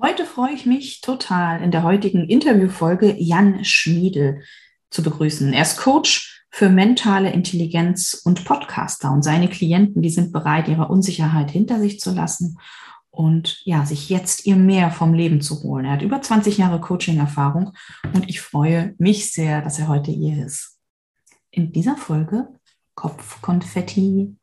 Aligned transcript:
Heute 0.00 0.26
freue 0.26 0.52
ich 0.52 0.66
mich 0.66 1.00
total, 1.00 1.62
in 1.62 1.70
der 1.70 1.82
heutigen 1.82 2.28
Interviewfolge 2.28 3.14
Jan 3.18 3.64
Schmiedel 3.64 4.42
zu 4.90 5.02
begrüßen. 5.02 5.52
Er 5.52 5.62
ist 5.62 5.78
Coach 5.78 6.44
für 6.50 6.68
mentale 6.68 7.32
Intelligenz 7.32 8.20
und 8.24 8.44
Podcaster 8.44 9.12
und 9.12 9.22
seine 9.22 9.48
Klienten, 9.48 10.02
die 10.02 10.10
sind 10.10 10.32
bereit, 10.32 10.68
ihre 10.68 10.88
Unsicherheit 10.88 11.50
hinter 11.50 11.78
sich 11.78 12.00
zu 12.00 12.12
lassen 12.12 12.58
und 13.10 13.60
ja, 13.64 13.86
sich 13.86 14.08
jetzt 14.08 14.46
ihr 14.46 14.56
mehr 14.56 14.90
vom 14.90 15.14
Leben 15.14 15.40
zu 15.40 15.62
holen. 15.62 15.84
Er 15.84 15.92
hat 15.92 16.02
über 16.02 16.20
20 16.20 16.58
Jahre 16.58 16.80
Coaching-Erfahrung 16.80 17.72
und 18.12 18.28
ich 18.28 18.40
freue 18.40 18.94
mich 18.98 19.32
sehr, 19.32 19.62
dass 19.62 19.78
er 19.78 19.88
heute 19.88 20.10
hier 20.10 20.44
ist. 20.44 20.78
In 21.50 21.72
dieser 21.72 21.96
Folge 21.96 22.48
Kopfkonfetti. 22.94 24.36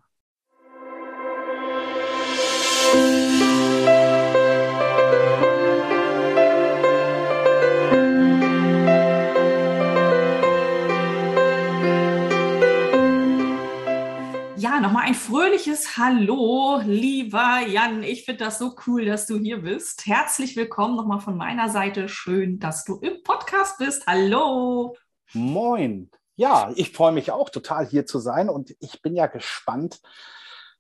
Nochmal 14.92 15.08
ein 15.08 15.16
fröhliches 15.16 15.96
Hallo, 15.96 16.82
lieber 16.86 17.62
Jan. 17.66 18.04
Ich 18.04 18.26
finde 18.26 18.44
das 18.44 18.60
so 18.60 18.76
cool, 18.86 19.06
dass 19.06 19.26
du 19.26 19.40
hier 19.40 19.62
bist. 19.62 20.06
Herzlich 20.06 20.58
willkommen 20.58 20.98
nochmal 20.98 21.22
von 21.22 21.38
meiner 21.38 21.70
Seite. 21.70 22.10
Schön, 22.10 22.60
dass 22.60 22.84
du 22.84 22.98
im 22.98 23.24
Podcast 23.24 23.78
bist. 23.78 24.06
Hallo. 24.06 24.98
Moin. 25.32 26.12
Ja, 26.36 26.74
ich 26.76 26.92
freue 26.92 27.14
mich 27.14 27.32
auch 27.32 27.50
total 27.50 27.88
hier 27.88 28.06
zu 28.06 28.20
sein 28.20 28.50
und 28.50 28.76
ich 28.82 29.02
bin 29.02 29.16
ja 29.16 29.28
gespannt, 29.28 30.02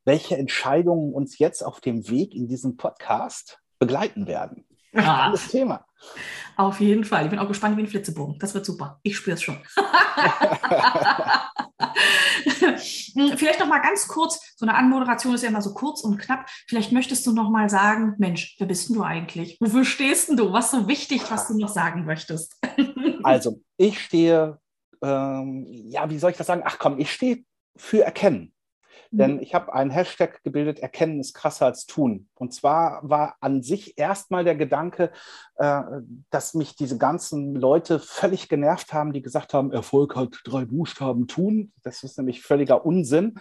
welche 0.04 0.36
Entscheidungen 0.36 1.14
uns 1.14 1.40
jetzt 1.40 1.64
auf 1.64 1.80
dem 1.80 2.10
Weg 2.10 2.36
in 2.36 2.50
diesem 2.50 2.76
Podcast 2.76 3.62
begleiten 3.80 4.28
werden. 4.28 4.66
Ah. 4.96 5.34
Thema. 5.50 5.86
Auf 6.58 6.80
jeden 6.80 7.06
Fall. 7.06 7.26
Ich 7.26 7.30
bin 7.30 7.40
auch 7.40 7.48
gespannt 7.48 7.78
wie 7.78 7.82
ein 7.82 7.88
Flitzebogen. 7.88 8.38
Das 8.40 8.54
wird 8.54 8.66
super. 8.66 9.00
Ich 9.04 9.18
spüre 9.18 9.36
es 9.36 9.42
schon. 9.42 9.58
Vielleicht 13.36 13.60
noch 13.60 13.68
mal 13.68 13.80
ganz 13.80 14.08
kurz, 14.08 14.54
so 14.56 14.66
eine 14.66 14.76
Anmoderation 14.76 15.36
ist 15.36 15.44
ja 15.44 15.50
immer 15.50 15.62
so 15.62 15.74
kurz 15.74 16.02
und 16.02 16.18
knapp. 16.18 16.48
Vielleicht 16.68 16.92
möchtest 16.92 17.26
du 17.28 17.34
noch 17.34 17.50
mal 17.50 17.70
sagen, 17.70 18.16
Mensch, 18.18 18.56
wer 18.60 18.68
bist 18.68 18.90
denn 18.90 18.96
du 18.96 19.04
eigentlich? 19.04 19.58
Wofür 19.60 19.86
stehst 19.86 20.30
denn 20.30 20.38
du? 20.38 20.54
Was 20.54 20.66
ist 20.66 20.72
so 20.72 20.88
wichtig, 20.88 21.30
was 21.30 21.48
du 21.48 21.58
noch 21.58 21.70
sagen 21.70 22.06
möchtest? 22.06 22.58
also, 23.24 23.62
ich 23.78 24.00
stehe, 24.00 24.60
ähm, 25.02 25.66
ja, 25.70 26.10
wie 26.10 26.20
soll 26.20 26.32
ich 26.32 26.38
das 26.38 26.48
sagen? 26.48 26.64
Ach 26.66 26.80
komm, 26.80 27.00
ich 27.00 27.12
stehe 27.12 27.44
für 27.76 28.04
Erkennen. 28.04 28.54
Denn 29.12 29.36
mhm. 29.36 29.40
ich 29.42 29.54
habe 29.54 29.74
einen 29.74 29.92
Hashtag 29.92 30.42
gebildet, 30.44 30.80
Erkennen 30.80 31.20
ist 31.20 31.34
krasser 31.34 31.66
als 31.66 31.86
tun. 31.86 32.30
Und 32.36 32.54
zwar 32.54 33.02
war 33.04 33.36
an 33.42 33.62
sich 33.62 33.98
erstmal 33.98 34.46
der 34.46 34.56
Gedanke, 34.56 35.12
äh, 35.58 35.82
dass 36.30 36.54
mich 36.54 36.78
diese 36.78 36.98
ganzen 36.98 37.54
Leute 37.56 38.00
völlig 38.00 38.48
genervt 38.48 38.94
haben, 38.94 39.12
die 39.12 39.22
gesagt 39.22 39.54
haben, 39.54 39.74
Erfolg 39.74 40.16
hat 40.16 40.40
drei 40.46 40.64
Buchstaben 40.64 41.28
tun. 41.28 41.74
Das 41.84 42.04
ist 42.04 42.18
nämlich 42.18 42.42
völliger 42.42 42.86
Unsinn. 42.86 43.36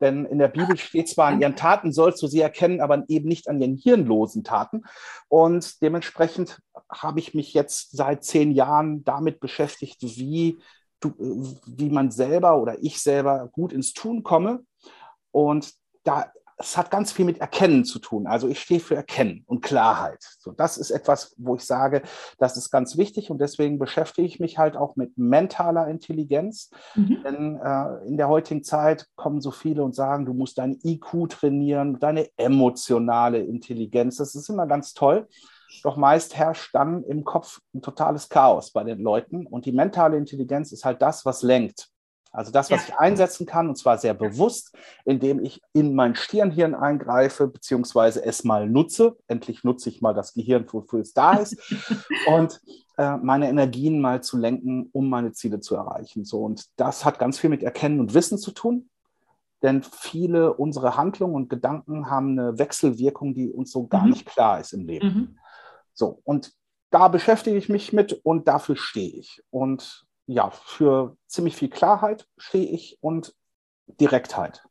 Denn 0.00 0.24
in 0.24 0.38
der 0.38 0.48
Bibel 0.48 0.76
steht 0.78 1.10
zwar, 1.10 1.28
an 1.28 1.42
ihren 1.42 1.54
Taten 1.56 1.92
sollst 1.92 2.22
du 2.22 2.26
sie 2.26 2.40
erkennen, 2.40 2.80
aber 2.80 3.04
eben 3.08 3.28
nicht 3.28 3.46
an 3.46 3.60
ihren 3.60 3.76
hirnlosen 3.76 4.42
Taten. 4.42 4.84
Und 5.28 5.82
dementsprechend 5.82 6.62
habe 6.90 7.20
ich 7.20 7.34
mich 7.34 7.52
jetzt 7.52 7.94
seit 7.94 8.24
zehn 8.24 8.52
Jahren 8.52 9.04
damit 9.04 9.38
beschäftigt, 9.38 9.98
wie, 10.00 10.58
du, 11.00 11.12
wie 11.66 11.90
man 11.90 12.10
selber 12.10 12.58
oder 12.58 12.82
ich 12.82 13.02
selber 13.02 13.50
gut 13.52 13.74
ins 13.74 13.92
Tun 13.92 14.22
komme 14.22 14.64
und 15.32 15.72
da, 16.04 16.32
es 16.60 16.76
hat 16.76 16.90
ganz 16.90 17.10
viel 17.10 17.24
mit 17.24 17.40
Erkennen 17.40 17.84
zu 17.84 17.98
tun. 17.98 18.26
Also 18.26 18.46
ich 18.46 18.60
stehe 18.60 18.80
für 18.80 18.94
Erkennen 18.94 19.44
und 19.46 19.62
Klarheit. 19.62 20.22
So, 20.38 20.52
das 20.52 20.76
ist 20.76 20.90
etwas, 20.90 21.34
wo 21.38 21.56
ich 21.56 21.64
sage, 21.64 22.02
das 22.38 22.56
ist 22.58 22.70
ganz 22.70 22.98
wichtig 22.98 23.30
und 23.30 23.40
deswegen 23.40 23.78
beschäftige 23.78 24.26
ich 24.26 24.40
mich 24.40 24.58
halt 24.58 24.76
auch 24.76 24.94
mit 24.94 25.16
mentaler 25.16 25.88
Intelligenz. 25.88 26.70
Mhm. 26.94 27.22
Denn 27.24 27.56
äh, 27.56 28.06
in 28.06 28.18
der 28.18 28.28
heutigen 28.28 28.62
Zeit 28.62 29.06
kommen 29.16 29.40
so 29.40 29.50
viele 29.50 29.82
und 29.82 29.94
sagen, 29.94 30.26
du 30.26 30.34
musst 30.34 30.58
dein 30.58 30.78
IQ 30.84 31.30
trainieren, 31.30 31.98
deine 31.98 32.28
emotionale 32.36 33.38
Intelligenz. 33.38 34.16
Das 34.16 34.34
ist 34.34 34.50
immer 34.50 34.66
ganz 34.66 34.92
toll. 34.92 35.28
Doch 35.82 35.96
meist 35.96 36.36
herrscht 36.36 36.74
dann 36.74 37.04
im 37.04 37.24
Kopf 37.24 37.60
ein 37.74 37.80
totales 37.80 38.28
Chaos 38.28 38.70
bei 38.72 38.84
den 38.84 39.00
Leuten 39.00 39.46
und 39.46 39.64
die 39.64 39.72
mentale 39.72 40.18
Intelligenz 40.18 40.72
ist 40.72 40.84
halt 40.84 41.00
das, 41.00 41.24
was 41.24 41.42
lenkt. 41.42 41.89
Also 42.32 42.52
das, 42.52 42.70
was 42.70 42.86
ja. 42.86 42.94
ich 42.94 43.00
einsetzen 43.00 43.44
kann, 43.44 43.68
und 43.68 43.76
zwar 43.76 43.98
sehr 43.98 44.14
bewusst, 44.14 44.76
indem 45.04 45.44
ich 45.44 45.60
in 45.72 45.94
mein 45.94 46.14
Stirnhirn 46.14 46.74
eingreife, 46.74 47.48
beziehungsweise 47.48 48.24
es 48.24 48.44
mal 48.44 48.68
nutze. 48.68 49.16
Endlich 49.26 49.64
nutze 49.64 49.88
ich 49.88 50.00
mal 50.00 50.14
das 50.14 50.34
Gehirn, 50.34 50.64
wofür 50.70 51.00
es 51.00 51.12
da 51.12 51.34
ist. 51.34 51.56
und 52.28 52.60
äh, 52.98 53.16
meine 53.16 53.48
Energien 53.48 54.00
mal 54.00 54.22
zu 54.22 54.36
lenken, 54.36 54.88
um 54.92 55.08
meine 55.08 55.32
Ziele 55.32 55.60
zu 55.60 55.74
erreichen. 55.74 56.24
So, 56.24 56.44
und 56.44 56.66
das 56.76 57.04
hat 57.04 57.18
ganz 57.18 57.38
viel 57.38 57.50
mit 57.50 57.62
Erkennen 57.62 57.98
und 57.98 58.14
Wissen 58.14 58.38
zu 58.38 58.52
tun. 58.52 58.88
Denn 59.62 59.82
viele 59.82 60.54
unserer 60.54 60.96
Handlungen 60.96 61.34
und 61.34 61.50
Gedanken 61.50 62.08
haben 62.08 62.38
eine 62.38 62.58
Wechselwirkung, 62.58 63.34
die 63.34 63.50
uns 63.50 63.72
so 63.72 63.86
gar 63.86 64.04
mhm. 64.04 64.10
nicht 64.10 64.26
klar 64.26 64.60
ist 64.60 64.72
im 64.72 64.86
Leben. 64.86 65.06
Mhm. 65.06 65.38
So, 65.92 66.20
und 66.24 66.52
da 66.90 67.08
beschäftige 67.08 67.56
ich 67.56 67.68
mich 67.68 67.92
mit 67.92 68.12
und 68.24 68.48
dafür 68.48 68.76
stehe 68.76 69.10
ich. 69.10 69.42
Und 69.50 70.06
ja, 70.30 70.50
für 70.50 71.16
ziemlich 71.26 71.56
viel 71.56 71.70
Klarheit 71.70 72.28
stehe 72.38 72.66
ich 72.66 72.98
und 73.00 73.34
Direktheit. 73.86 74.62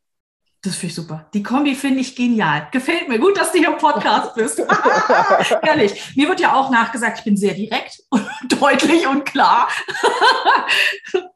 Das 0.62 0.76
finde 0.76 0.88
ich 0.88 0.94
super. 0.94 1.26
Die 1.32 1.42
Kombi 1.42 1.74
finde 1.74 2.00
ich 2.00 2.14
genial. 2.14 2.68
Gefällt 2.70 3.08
mir. 3.08 3.18
Gut, 3.18 3.34
dass 3.38 3.50
du 3.50 3.58
hier 3.58 3.68
im 3.68 3.78
Podcast 3.78 4.34
bist. 4.36 4.62
Ehrlich. 5.62 6.14
Mir 6.16 6.28
wird 6.28 6.40
ja 6.40 6.54
auch 6.54 6.70
nachgesagt, 6.70 7.20
ich 7.20 7.24
bin 7.24 7.36
sehr 7.38 7.54
direkt 7.54 8.02
und 8.10 8.28
deutlich 8.60 9.06
und 9.06 9.24
klar. 9.24 9.68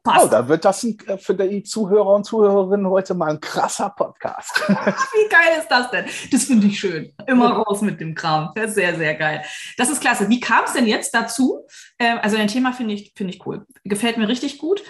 Passt. 0.03 0.25
Oh, 0.25 0.27
da 0.27 0.47
wird 0.47 0.63
das 0.63 0.83
ein, 0.83 0.97
äh, 1.07 1.17
für 1.17 1.33
die 1.33 1.63
Zuhörer 1.63 2.13
und 2.13 2.23
Zuhörerinnen 2.25 2.87
heute 2.87 3.15
mal 3.15 3.31
ein 3.31 3.39
krasser 3.39 3.89
Podcast. 3.89 4.61
Wie 4.67 5.29
geil 5.29 5.57
ist 5.57 5.69
das 5.69 5.89
denn? 5.89 6.05
Das 6.31 6.43
finde 6.43 6.67
ich 6.67 6.79
schön. 6.79 7.11
Immer 7.25 7.53
raus 7.53 7.81
mit 7.81 7.99
dem 7.99 8.13
Kram. 8.13 8.51
Das 8.53 8.69
ist 8.69 8.75
sehr, 8.75 8.95
sehr 8.95 9.15
geil. 9.15 9.43
Das 9.77 9.89
ist 9.89 10.01
klasse. 10.01 10.29
Wie 10.29 10.39
kam 10.39 10.65
es 10.65 10.73
denn 10.73 10.85
jetzt 10.85 11.15
dazu? 11.15 11.65
Ähm, 11.97 12.19
also 12.21 12.37
dein 12.37 12.47
Thema 12.47 12.73
finde 12.73 12.93
ich, 12.93 13.13
finde 13.15 13.33
ich 13.33 13.43
cool. 13.47 13.65
Gefällt 13.85 14.17
mir 14.17 14.27
richtig 14.27 14.59
gut. 14.59 14.83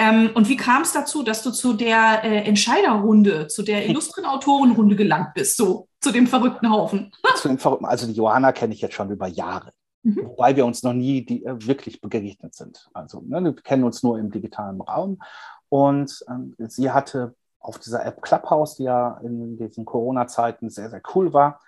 Ähm, 0.00 0.30
und 0.32 0.48
wie 0.48 0.56
kam 0.56 0.80
es 0.80 0.94
dazu, 0.94 1.22
dass 1.22 1.42
du 1.42 1.50
zu 1.50 1.74
der 1.74 2.24
äh, 2.24 2.44
Entscheiderrunde, 2.44 3.48
zu 3.48 3.62
der 3.62 3.86
illustren 3.86 4.24
Autorenrunde 4.24 4.96
gelangt 4.96 5.34
bist, 5.34 5.58
so 5.58 5.88
zu 6.00 6.10
dem 6.10 6.26
verrückten 6.26 6.70
Haufen? 6.70 7.12
zu 7.36 7.48
dem 7.48 7.58
verrückten, 7.58 7.84
also 7.84 8.06
die 8.06 8.14
Johanna 8.14 8.52
kenne 8.52 8.72
ich 8.72 8.80
jetzt 8.80 8.94
schon 8.94 9.10
über 9.10 9.26
Jahre. 9.26 9.72
Mhm. 10.02 10.24
Wobei 10.24 10.56
wir 10.56 10.64
uns 10.64 10.82
noch 10.82 10.94
nie 10.94 11.22
die, 11.26 11.44
äh, 11.44 11.54
wirklich 11.66 12.00
begegnet 12.00 12.54
sind. 12.54 12.88
Also 12.94 13.20
ne, 13.20 13.44
wir 13.44 13.54
kennen 13.56 13.84
uns 13.84 14.02
nur 14.02 14.18
im 14.18 14.30
digitalen 14.30 14.80
Raum. 14.80 15.20
Und 15.68 16.24
ähm, 16.30 16.54
sie 16.58 16.90
hatte 16.90 17.34
auf 17.58 17.78
dieser 17.78 18.06
App 18.06 18.22
Clubhouse, 18.22 18.76
die 18.76 18.84
ja 18.84 19.20
in 19.22 19.58
diesen 19.58 19.84
Corona-Zeiten 19.84 20.70
sehr, 20.70 20.88
sehr 20.88 21.02
cool 21.14 21.34
war, 21.34 21.60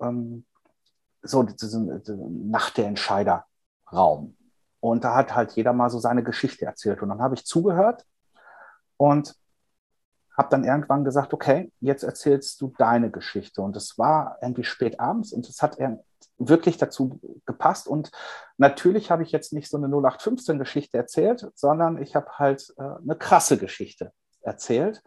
ähm, 0.00 0.44
so 1.22 1.42
diesen, 1.42 2.00
diesen 2.04 2.50
Nacht 2.52 2.76
der 2.76 2.86
Entscheider-Raum. 2.86 4.36
Und 4.80 5.04
da 5.04 5.14
hat 5.14 5.34
halt 5.34 5.52
jeder 5.52 5.72
mal 5.72 5.90
so 5.90 5.98
seine 5.98 6.22
Geschichte 6.22 6.64
erzählt. 6.64 7.02
Und 7.02 7.08
dann 7.08 7.20
habe 7.20 7.34
ich 7.34 7.44
zugehört 7.44 8.04
und 8.96 9.34
habe 10.36 10.48
dann 10.50 10.64
irgendwann 10.64 11.04
gesagt, 11.04 11.34
okay, 11.34 11.72
jetzt 11.80 12.04
erzählst 12.04 12.60
du 12.60 12.72
deine 12.78 13.10
Geschichte. 13.10 13.60
Und 13.60 13.76
es 13.76 13.98
war 13.98 14.38
irgendwie 14.40 14.62
spät 14.62 15.00
abends 15.00 15.32
und 15.32 15.48
es 15.48 15.62
hat 15.62 15.78
wirklich 16.38 16.78
dazu 16.78 17.20
gepasst. 17.44 17.88
Und 17.88 18.12
natürlich 18.56 19.10
habe 19.10 19.24
ich 19.24 19.32
jetzt 19.32 19.52
nicht 19.52 19.68
so 19.68 19.76
eine 19.76 19.88
0815-Geschichte 19.88 20.96
erzählt, 20.96 21.50
sondern 21.54 22.00
ich 22.00 22.14
habe 22.14 22.30
halt 22.38 22.72
äh, 22.78 22.82
eine 22.82 23.16
krasse 23.16 23.58
Geschichte 23.58 24.12
erzählt. 24.40 25.02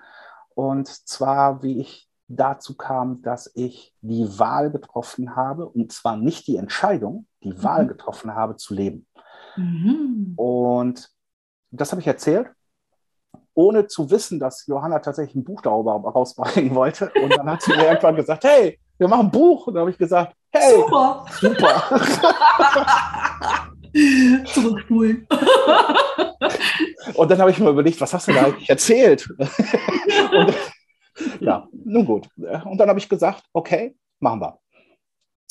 Und 0.53 0.87
zwar, 0.87 1.63
wie 1.63 1.79
ich 1.79 2.09
dazu 2.27 2.75
kam, 2.75 3.21
dass 3.21 3.51
ich 3.55 3.93
die 4.01 4.37
Wahl 4.37 4.69
getroffen 4.69 5.35
habe, 5.35 5.67
und 5.67 5.91
zwar 5.91 6.17
nicht 6.17 6.47
die 6.47 6.57
Entscheidung, 6.57 7.25
die 7.43 7.53
mhm. 7.53 7.63
Wahl 7.63 7.87
getroffen 7.87 8.35
habe, 8.35 8.57
zu 8.57 8.73
leben. 8.73 9.07
Mhm. 9.55 10.33
Und 10.35 11.09
das 11.71 11.91
habe 11.91 12.01
ich 12.01 12.07
erzählt, 12.07 12.49
ohne 13.53 13.87
zu 13.87 14.09
wissen, 14.09 14.39
dass 14.39 14.65
Johanna 14.67 14.99
tatsächlich 14.99 15.35
ein 15.35 15.43
Buch 15.43 15.61
darüber 15.61 15.93
rausbringen 16.15 16.73
wollte. 16.75 17.11
Und 17.21 17.35
dann 17.35 17.49
hat 17.49 17.61
sie 17.61 17.71
mir 17.71 17.87
irgendwann 17.87 18.15
gesagt, 18.15 18.43
hey, 18.43 18.79
wir 18.97 19.07
machen 19.07 19.27
ein 19.27 19.31
Buch. 19.31 19.67
Und 19.67 19.73
dann 19.73 19.81
habe 19.81 19.91
ich 19.91 19.97
gesagt, 19.97 20.35
hey, 20.51 20.75
super. 20.75 21.25
Super. 21.39 21.99
Zurückspulen. 24.53 25.27
Und 27.15 27.31
dann 27.31 27.39
habe 27.39 27.51
ich 27.51 27.59
mir 27.59 27.69
überlegt, 27.69 27.99
was 27.99 28.13
hast 28.13 28.27
du 28.27 28.33
da 28.33 28.45
eigentlich 28.45 28.69
erzählt? 28.69 29.29
Und, 29.37 30.55
ja, 31.39 31.67
nun 31.71 32.05
gut. 32.05 32.29
Und 32.37 32.77
dann 32.77 32.89
habe 32.89 32.99
ich 32.99 33.09
gesagt, 33.09 33.43
okay, 33.53 33.95
machen 34.19 34.39
wir. 34.39 34.59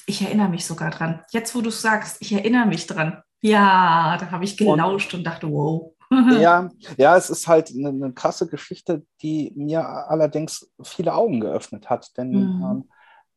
Ich 0.06 0.22
erinnere 0.22 0.48
mich 0.48 0.64
sogar 0.64 0.90
dran. 0.90 1.22
Jetzt, 1.30 1.54
wo 1.54 1.60
du 1.60 1.68
es 1.68 1.82
sagst, 1.82 2.16
ich 2.20 2.32
erinnere 2.32 2.66
mich 2.66 2.86
dran. 2.86 3.22
Ja, 3.40 4.16
da 4.18 4.30
habe 4.30 4.44
ich 4.44 4.56
gelauscht 4.56 5.14
und, 5.14 5.20
und, 5.20 5.24
dachte, 5.24 5.50
wow. 5.50 5.92
ja, 6.10 6.70
ja, 6.98 7.16
es 7.16 7.30
ist 7.30 7.48
halt 7.48 7.70
eine, 7.70 7.88
eine, 7.88 8.12
krasse 8.12 8.46
Geschichte, 8.46 9.04
die 9.22 9.52
mir 9.56 9.86
allerdings 9.86 10.70
viele 10.82 11.14
Augen 11.14 11.40
geöffnet 11.40 11.88
hat. 11.88 12.16
Denn 12.16 12.30
mhm. 12.30 12.84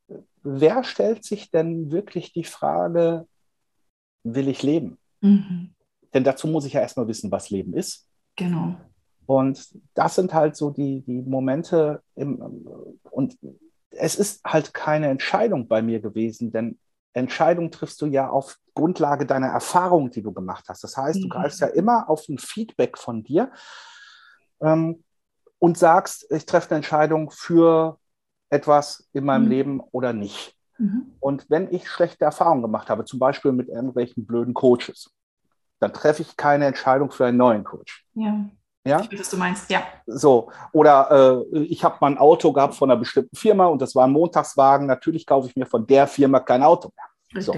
ähm, 0.10 0.20
wer 0.44 0.84
stellt 0.84 1.24
sich 1.24 1.52
denn 1.52 1.92
wirklich 1.92 2.34
die 2.34 2.44
Frage, 2.44 3.28
will 4.24 4.48
ich 4.48 4.64
leben? 4.64 4.98
Mhm. 5.22 5.74
Denn 6.14 6.24
dazu 6.24 6.48
muss 6.48 6.66
ich 6.66 6.74
ja 6.74 6.82
erstmal 6.82 7.08
wissen, 7.08 7.32
was 7.32 7.50
Leben 7.50 7.74
ist. 7.74 8.08
Genau. 8.36 8.76
Und 9.26 9.74
das 9.94 10.16
sind 10.16 10.34
halt 10.34 10.56
so 10.56 10.70
die, 10.70 11.02
die 11.02 11.22
Momente 11.22 12.02
im, 12.16 12.36
und 13.10 13.38
es 13.92 14.16
ist 14.16 14.44
halt 14.44 14.74
keine 14.74 15.08
Entscheidung 15.08 15.68
bei 15.68 15.82
mir 15.82 16.02
gewesen, 16.02 16.52
denn 16.52 16.78
Entscheidung 17.14 17.72
triffst 17.72 18.02
du 18.02 18.08
ja 18.08 18.30
auf 18.30 18.58
Grundlage 18.74 19.26
deiner 19.26 19.48
Erfahrung, 19.48 20.10
die 20.10 20.22
du 20.22 20.32
gemacht 20.32 20.66
hast. 20.68 20.84
Das 20.84 20.98
heißt, 20.98 21.22
du 21.22 21.26
mhm. 21.26 21.30
greifst 21.30 21.62
ja 21.62 21.68
immer 21.68 22.10
auf 22.10 22.28
ein 22.28 22.40
Feedback 22.40 22.98
von 22.98 23.24
dir 23.24 23.52
ähm, 24.62 25.04
und 25.60 25.78
sagst, 25.78 26.26
ich 26.32 26.46
treffe 26.46 26.72
eine 26.72 26.78
Entscheidung 26.78 27.30
für 27.32 28.00
etwas 28.50 29.08
in 29.14 29.26
meinem 29.26 29.46
mhm. 29.46 29.50
Leben 29.50 29.80
oder 29.92 30.14
nicht. 30.14 30.56
Mhm. 30.78 31.14
Und 31.20 31.50
wenn 31.50 31.72
ich 31.72 31.88
schlechte 31.88 32.26
Erfahrungen 32.26 32.62
gemacht 32.62 32.90
habe, 32.90 33.06
zum 33.06 33.20
Beispiel 33.20 33.52
mit 33.52 33.70
irgendwelchen 33.70 34.26
blöden 34.26 34.54
Coaches, 34.54 35.12
dann 35.80 35.94
treffe 35.94 36.22
ich 36.22 36.38
keine 36.38 36.66
Entscheidung 36.66 37.12
für 37.12 37.26
einen 37.26 37.38
neuen 37.38 37.64
Coach. 37.64 38.06
Ja. 38.14 38.50
Ja? 38.86 39.02
Ich 39.02 39.12
weiß, 39.12 39.20
was 39.20 39.30
du 39.30 39.38
meinst, 39.38 39.70
ja. 39.70 39.84
So, 40.06 40.52
oder 40.72 41.46
äh, 41.54 41.60
ich 41.60 41.84
habe 41.84 41.98
mal 42.02 42.12
ein 42.12 42.18
Auto 42.18 42.52
gehabt 42.52 42.76
von 42.76 42.92
einer 42.92 43.00
bestimmten 43.00 43.36
Firma 43.36 43.68
und 43.68 43.82
das 43.82 43.96
war 43.96 44.06
ein 44.06 44.12
Montagswagen. 44.12 44.88
Natürlich 44.88 45.26
kaufe 45.26 45.48
ich 45.48 45.56
mir 45.56 45.66
von 45.66 45.88
der 45.88 46.08
Firma 46.08 46.40
kein 46.40 46.64
Auto 46.64 46.90
mehr. 46.96 47.42
So. 47.42 47.56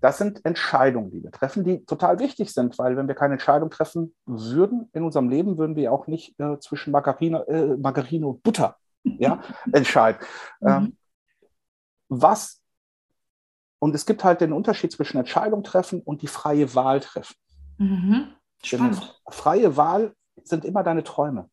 Das 0.00 0.18
sind 0.18 0.44
Entscheidungen, 0.44 1.10
die 1.10 1.22
wir 1.22 1.30
treffen, 1.30 1.62
die 1.62 1.84
total 1.84 2.18
wichtig 2.18 2.52
sind, 2.52 2.76
weil 2.78 2.96
wenn 2.96 3.06
wir 3.06 3.14
keine 3.14 3.34
Entscheidung 3.34 3.70
treffen 3.70 4.14
würden 4.26 4.88
in 4.92 5.04
unserem 5.04 5.28
Leben, 5.28 5.58
würden 5.58 5.76
wir 5.76 5.92
auch 5.92 6.08
nicht 6.08 6.38
äh, 6.40 6.58
zwischen 6.58 6.90
Margarine, 6.90 7.46
äh, 7.46 7.76
Margarine 7.76 8.26
und 8.26 8.42
Butter 8.42 8.76
ja, 9.04 9.40
entscheiden. 9.72 10.20
Mhm. 10.60 10.68
Ähm, 10.68 10.96
was, 12.08 12.60
und 13.78 13.94
es 13.94 14.04
gibt 14.04 14.24
halt 14.24 14.40
den 14.40 14.52
Unterschied 14.52 14.90
zwischen 14.90 15.18
Entscheidung 15.18 15.62
treffen 15.62 16.00
und 16.00 16.22
die 16.22 16.26
freie 16.26 16.74
Wahl 16.74 16.98
treffen. 17.00 17.36
Mhm. 17.78 18.32
Spannend. 18.64 19.20
freie 19.28 19.76
Wahl 19.76 20.14
sind 20.44 20.64
immer 20.64 20.82
deine 20.82 21.02
Träume. 21.02 21.48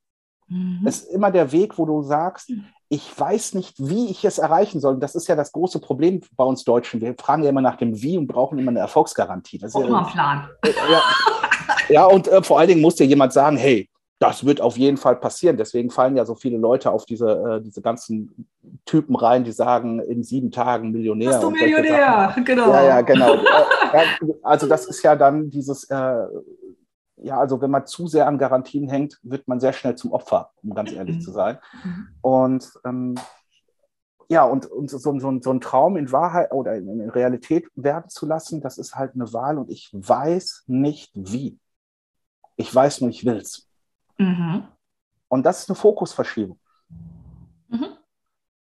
Mhm. 0.48 0.82
Es 0.86 1.02
ist 1.02 1.14
immer 1.14 1.32
der 1.32 1.52
Weg, 1.52 1.78
wo 1.78 1.86
du 1.86 2.02
sagst, 2.02 2.50
mhm. 2.50 2.66
ich 2.90 3.18
weiß 3.18 3.54
nicht, 3.54 3.76
wie 3.80 4.10
ich 4.10 4.26
es 4.26 4.38
erreichen 4.38 4.80
soll. 4.80 5.00
Das 5.00 5.16
ist 5.16 5.28
ja 5.28 5.36
das 5.36 5.52
große 5.52 5.80
Problem 5.80 6.22
bei 6.36 6.44
uns 6.44 6.64
Deutschen. 6.64 7.02
Wir 7.02 7.16
fragen 7.18 7.44
ja 7.44 7.50
immer 7.50 7.62
nach 7.62 7.78
dem 7.78 8.02
Wie 8.02 8.18
und 8.18 8.28
brauchen 8.28 8.58
immer 8.60 8.72
eine 8.72 8.80
Erfolgsgarantie. 8.80 9.60
Das 9.60 9.74
ist 9.74 9.80
ja, 9.80 9.88
immer 9.88 10.06
ein 10.06 10.12
Plan. 10.12 10.50
Ja, 10.66 11.02
ja 11.90 12.06
und 12.06 12.28
äh, 12.28 12.44
vor 12.44 12.60
allen 12.60 12.70
Dingen 12.70 12.82
muss 12.82 12.96
dir 12.96 13.06
jemand 13.06 13.34
sagen, 13.34 13.58
hey, 13.58 13.90
das 14.20 14.46
wird 14.46 14.60
auf 14.60 14.78
jeden 14.78 14.98
Fall 14.98 15.16
passieren. 15.16 15.56
Deswegen 15.56 15.90
fallen 15.90 16.18
ja 16.18 16.26
so 16.26 16.36
viele 16.36 16.58
Leute 16.58 16.92
auf 16.92 17.06
diese, 17.06 17.32
äh, 17.32 17.62
diese 17.62 17.82
ganzen 17.82 18.48
Typen 18.86 19.16
rein, 19.16 19.46
die 19.46 19.54
sagen, 19.54 20.00
in 20.02 20.24
sieben 20.24 20.52
Tagen 20.52 20.92
Millionär. 20.92 21.30
Bist 21.30 21.44
du 21.44 21.50
Millionär, 21.52 22.36
genau. 22.44 22.70
Ja, 22.70 22.84
ja, 22.84 23.02
genau. 23.02 23.38
also 24.44 24.68
das 24.68 24.88
ist 24.88 25.02
ja 25.04 25.16
dann 25.16 25.50
dieses, 25.50 25.86
äh, 25.86 26.26
ja, 27.22 27.38
also 27.38 27.62
wenn 27.62 27.72
man 27.72 27.86
zu 27.86 28.08
sehr 28.08 28.28
an 28.28 28.38
Garantien 28.38 28.90
hängt, 28.90 29.20
wird 29.24 29.48
man 29.48 29.60
sehr 29.60 29.74
schnell 29.74 29.96
zum 29.96 30.12
Opfer, 30.12 30.52
um 30.64 30.74
ganz 30.74 30.92
ehrlich 30.92 31.18
mhm. 31.18 31.22
zu 31.22 31.32
sein. 31.32 31.58
Mhm. 31.84 32.08
Und 32.22 32.72
ähm, 32.86 33.16
ja, 34.30 34.44
und, 34.44 34.68
und 34.68 34.90
so, 34.90 34.98
so, 35.00 35.18
so 35.20 35.52
ein 35.52 35.62
Traum 35.62 35.98
in 35.98 36.12
Wahrheit 36.12 36.52
oder 36.52 36.76
in, 36.76 36.88
in, 36.88 37.10
Realität 37.10 37.68
werden 37.76 38.10
zu 38.10 38.28
lassen, 38.28 38.62
das 38.62 38.78
ist 38.78 38.96
halt 38.96 39.16
eine 39.16 39.34
Wahl 39.34 39.58
und 39.58 39.72
ich 39.72 39.90
weiß 39.92 40.66
nicht 40.68 41.12
wie. 41.16 41.60
Ich 42.56 42.74
weiß 42.74 43.02
nur, 43.02 43.10
ich 43.10 43.26
will's. 43.26 43.68
Mhm. 44.18 44.68
Und 45.30 45.46
das 45.46 45.62
ist 45.62 45.70
eine 45.70 45.76
Fokusverschiebung. 45.76 46.60
Mhm. 47.70 47.88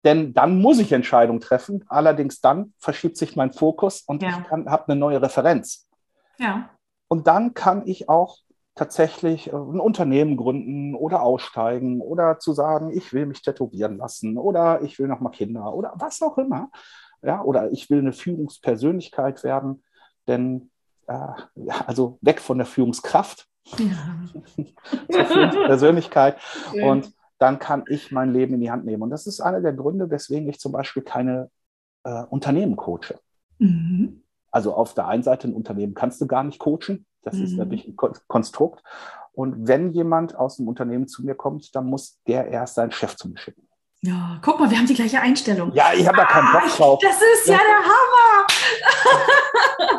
Denn 0.04 0.34
dann 0.34 0.62
muss 0.62 0.78
ich 0.80 0.92
Entscheidungen 0.92 1.40
treffen. 1.40 1.84
Allerdings 1.88 2.42
dann 2.42 2.74
verschiebt 2.78 3.18
sich 3.18 3.36
mein 3.36 3.52
Fokus 3.52 4.02
und 4.02 4.22
ja. 4.22 4.30
ich 4.30 4.52
habe 4.52 4.88
eine 4.88 5.00
neue 5.00 5.20
Referenz. 5.20 5.90
Ja. 6.38 6.70
Und 7.08 7.26
dann 7.26 7.56
kann 7.56 7.88
ich 7.88 8.08
auch 8.08 8.38
tatsächlich 8.76 9.48
äh, 9.48 9.56
ein 9.56 9.80
Unternehmen 9.80 10.38
gründen 10.38 10.96
oder 10.96 11.22
aussteigen 11.22 12.02
oder 12.02 12.40
zu 12.40 12.54
sagen, 12.54 12.92
ich 12.92 13.14
will 13.14 13.26
mich 13.26 13.42
tätowieren 13.42 13.98
lassen 13.98 14.38
oder 14.38 14.82
ich 14.82 15.00
will 15.00 15.08
noch 15.08 15.22
mal 15.22 15.30
Kinder 15.30 15.74
oder 15.74 15.94
was 15.96 16.22
auch 16.22 16.38
immer. 16.38 16.70
Ja, 17.24 17.42
oder 17.42 17.72
ich 17.72 17.90
will 17.90 18.00
eine 18.00 18.14
Führungspersönlichkeit 18.14 19.44
werden, 19.44 19.84
denn 20.28 20.70
äh, 21.08 21.34
also 21.88 22.20
weg 22.22 22.40
von 22.40 22.58
der 22.58 22.68
Führungskraft 22.68 23.48
ja. 23.78 23.88
zur 25.10 25.26
Führungspersönlichkeit 25.26 26.38
ja. 26.74 26.86
und 26.92 27.12
dann 27.40 27.60
kann 27.60 27.84
ich 27.90 28.12
mein 28.12 28.32
Leben 28.32 28.54
in 28.54 28.62
die 28.62 28.72
Hand 28.72 28.86
nehmen. 28.86 29.04
Und 29.04 29.10
das 29.10 29.28
ist 29.28 29.42
einer 29.42 29.62
der 29.62 29.74
Gründe, 29.74 30.10
weswegen 30.10 30.48
ich 30.48 30.60
zum 30.60 30.72
Beispiel 30.72 31.04
keine 31.04 31.50
äh, 32.04 32.24
Unternehmen 32.26 32.76
coache. 32.76 33.20
Mhm. 33.60 34.22
Also 34.56 34.74
auf 34.74 34.94
der 34.94 35.10
einen 35.10 35.22
Seite 35.22 35.50
ein 35.50 35.54
Unternehmen 35.54 35.96
kannst 35.96 36.22
du 36.22 36.28
gar 36.28 36.42
nicht 36.42 36.60
coachen, 36.60 37.06
das 37.24 37.36
mhm. 37.36 37.44
ist 37.44 37.58
nämlich 37.58 37.86
ein 37.86 37.98
Konstrukt. 37.98 38.82
Und 39.34 39.68
wenn 39.68 39.92
jemand 39.92 40.38
aus 40.38 40.56
dem 40.56 40.70
Unternehmen 40.70 41.10
zu 41.10 41.26
mir 41.26 41.36
kommt, 41.36 41.76
dann 41.76 41.88
muss 41.88 42.22
der 42.26 42.48
erst 42.48 42.76
seinen 42.76 42.92
Chef 42.92 43.18
zu 43.18 43.28
mir 43.28 43.38
schicken. 43.38 43.68
Ja, 44.00 44.40
guck 44.42 44.58
mal, 44.58 44.72
wir 44.72 44.78
haben 44.78 44.88
die 44.88 44.94
gleiche 44.94 45.20
Einstellung. 45.20 45.74
Ja, 45.74 45.92
ich 45.94 46.08
habe 46.08 46.16
da 46.16 46.24
keinen 46.24 46.54
Bock 46.54 46.62
ah, 46.64 46.78
drauf. 46.78 47.00
Das 47.02 47.18
ist 47.18 47.48
ja, 47.50 47.56
ja 47.56 47.60
der 47.60 47.80
Hammer. 47.84 48.48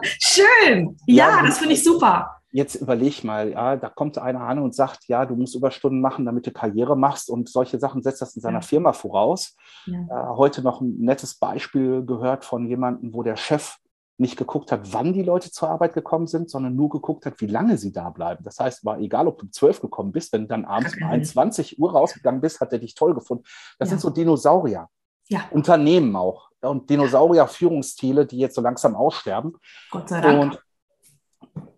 Schön. 0.21 0.97
Ja, 1.05 1.37
ja 1.37 1.43
das 1.47 1.59
finde 1.59 1.75
ich 1.75 1.85
super. 1.85 2.41
Jetzt 2.51 2.77
überleg 2.77 3.25
mal, 3.25 3.51
ja, 3.51 3.77
da 3.77 3.91
kommt 3.91 4.17
einer 4.17 4.41
an 4.41 4.59
und 4.59 4.75
sagt, 4.75 5.07
ja, 5.07 5.27
du 5.27 5.37
musst 5.37 5.55
Überstunden 5.55 6.01
machen, 6.01 6.25
damit 6.25 6.47
du 6.47 6.51
Karriere 6.51 6.97
machst 6.97 7.29
und 7.29 7.51
solche 7.51 7.79
Sachen 7.79 8.03
setzt 8.03 8.23
das 8.23 8.35
in 8.37 8.41
seiner 8.41 8.61
ja. 8.61 8.67
Firma 8.67 8.95
voraus. 8.95 9.55
Äh, 9.87 9.93
heute 10.11 10.63
noch 10.63 10.81
ein 10.81 10.97
nettes 10.97 11.35
Beispiel 11.35 12.07
gehört 12.07 12.47
von 12.47 12.67
jemandem, 12.67 13.13
wo 13.13 13.23
der 13.23 13.37
Chef 13.37 13.77
nicht 14.19 14.37
geguckt 14.37 14.73
hat, 14.73 14.93
wann 14.93 15.13
die 15.13 15.23
Leute 15.23 15.51
zur 15.51 15.69
Arbeit 15.69 15.93
gekommen 15.93 16.27
sind, 16.27 16.49
sondern 16.49 16.75
nur 16.75 16.89
geguckt 16.89 17.27
hat, 17.27 17.41
wie 17.41 17.47
lange 17.47 17.77
sie 17.77 17.93
da 17.93 18.09
bleiben. 18.11 18.43
Das 18.45 18.59
heißt, 18.59 18.85
war 18.85 18.99
egal, 18.99 19.29
ob 19.29 19.39
du 19.39 19.45
um 19.45 19.53
12 19.53 19.81
gekommen 19.83 20.13
bist, 20.13 20.33
wenn 20.33 20.43
du 20.43 20.49
dann 20.49 20.65
abends 20.65 20.97
um 20.97 21.07
21 21.07 21.79
Uhr 21.79 21.93
rausgegangen 21.93 22.41
bist, 22.41 22.61
hat 22.61 22.73
er 22.73 22.79
dich 22.79 22.95
toll 22.95 23.15
gefunden. 23.15 23.45
Das 23.79 23.89
ja. 23.89 23.91
sind 23.91 24.01
so 24.01 24.11
Dinosaurier. 24.11 24.89
Ja. 25.29 25.41
Unternehmen 25.51 26.15
auch. 26.17 26.51
Und 26.61 26.89
Dinosaurier-Führungsstile, 26.89 28.27
die 28.27 28.39
jetzt 28.39 28.55
so 28.55 28.63
langsam 28.63 28.95
aussterben. 28.95 29.55
Gott 29.91 30.09
sei 30.09 30.21
Dank. 30.21 30.41
Und 30.43 30.63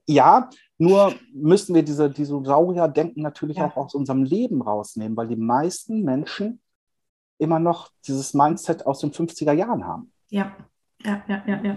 ja, 0.07 0.49
nur 0.79 1.15
müssen 1.35 1.75
wir 1.75 1.83
diese 1.83 2.09
Dinosaurier-Denken 2.09 3.21
natürlich 3.21 3.57
ja. 3.57 3.67
auch 3.67 3.77
aus 3.77 3.95
unserem 3.95 4.23
Leben 4.23 4.63
rausnehmen, 4.63 5.17
weil 5.17 5.27
die 5.27 5.37
meisten 5.37 6.03
Menschen 6.05 6.61
immer 7.39 7.59
noch 7.59 7.91
dieses 8.07 8.33
Mindset 8.33 8.87
aus 8.87 9.01
den 9.01 9.11
50er 9.11 9.53
Jahren 9.53 9.87
haben. 9.87 10.13
Ja, 10.29 10.57
ja, 11.03 11.23
ja, 11.29 11.43
ja, 11.47 11.63
ja. 11.63 11.77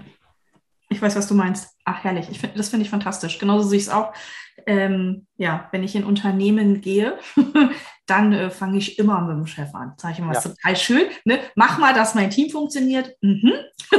Ich 0.92 1.02
weiß, 1.02 1.16
was 1.16 1.28
du 1.28 1.34
meinst. 1.34 1.78
Ach, 1.86 2.04
herrlich. 2.04 2.28
Ich 2.30 2.40
find, 2.40 2.60
das 2.60 2.70
finde 2.70 2.84
ich 2.86 2.90
fantastisch. 2.90 3.40
Genauso 3.40 3.68
sehe 3.68 3.78
ich 3.78 3.86
es 3.86 3.90
auch. 3.90 4.14
Ähm, 4.68 5.26
ja, 5.38 5.70
wenn 5.72 5.84
ich 5.84 5.96
in 5.96 6.04
Unternehmen 6.04 6.82
gehe, 6.82 7.18
dann 8.06 8.34
äh, 8.34 8.50
fange 8.50 8.78
ich 8.78 9.00
immer 9.00 9.22
mit 9.22 9.38
dem 9.38 9.48
Chef 9.48 9.74
an. 9.74 9.94
Sage 9.96 10.14
ich 10.14 10.20
immer, 10.20 10.34
ja. 10.34 10.40
ist 10.40 10.44
total 10.44 10.76
schön. 10.76 11.06
Ne? 11.24 11.40
Mach 11.56 11.78
mal, 11.78 11.94
dass 11.94 12.14
mein 12.14 12.30
Team 12.30 12.50
funktioniert. 12.50 13.16
Mhm. 13.22 13.54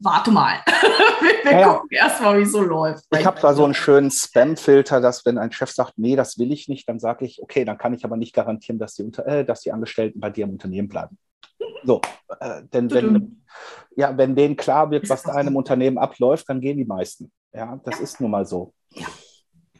Warte 0.00 0.32
mal. 0.32 0.58
Wir 1.44 1.52
ja, 1.52 1.68
gucken 1.68 1.88
ja. 1.92 2.04
erst 2.06 2.20
mal, 2.20 2.36
wie 2.38 2.42
es 2.42 2.52
so 2.52 2.60
läuft. 2.60 3.04
Ich 3.16 3.24
habe 3.24 3.40
da 3.40 3.54
so 3.54 3.64
einen 3.64 3.74
schönen 3.74 4.10
Spam-Filter, 4.10 5.00
dass 5.00 5.24
wenn 5.24 5.38
ein 5.38 5.52
Chef 5.52 5.70
sagt, 5.70 5.96
nee, 5.96 6.16
das 6.16 6.38
will 6.38 6.50
ich 6.50 6.68
nicht, 6.68 6.88
dann 6.88 6.98
sage 6.98 7.24
ich, 7.24 7.40
okay, 7.40 7.64
dann 7.64 7.78
kann 7.78 7.94
ich 7.94 8.04
aber 8.04 8.16
nicht 8.16 8.34
garantieren, 8.34 8.80
dass 8.80 8.94
die, 8.94 9.04
unter, 9.04 9.24
äh, 9.26 9.44
dass 9.44 9.60
die 9.60 9.70
Angestellten 9.70 10.18
bei 10.18 10.30
dir 10.30 10.44
im 10.44 10.50
Unternehmen 10.50 10.88
bleiben. 10.88 11.16
So, 11.84 12.00
äh, 12.40 12.62
denn 12.72 12.90
wenn, 12.90 13.42
ja, 13.96 14.16
wenn 14.16 14.34
denen 14.34 14.56
klar 14.56 14.90
wird, 14.90 15.08
was 15.08 15.22
da 15.22 15.32
einem 15.32 15.56
Unternehmen 15.56 15.98
abläuft, 15.98 16.48
dann 16.48 16.60
gehen 16.60 16.78
die 16.78 16.84
meisten. 16.84 17.30
Ja, 17.52 17.80
das 17.84 17.98
ja. 17.98 18.04
ist 18.04 18.20
nun 18.20 18.30
mal 18.30 18.46
so. 18.46 18.72
Ja, 18.94 19.06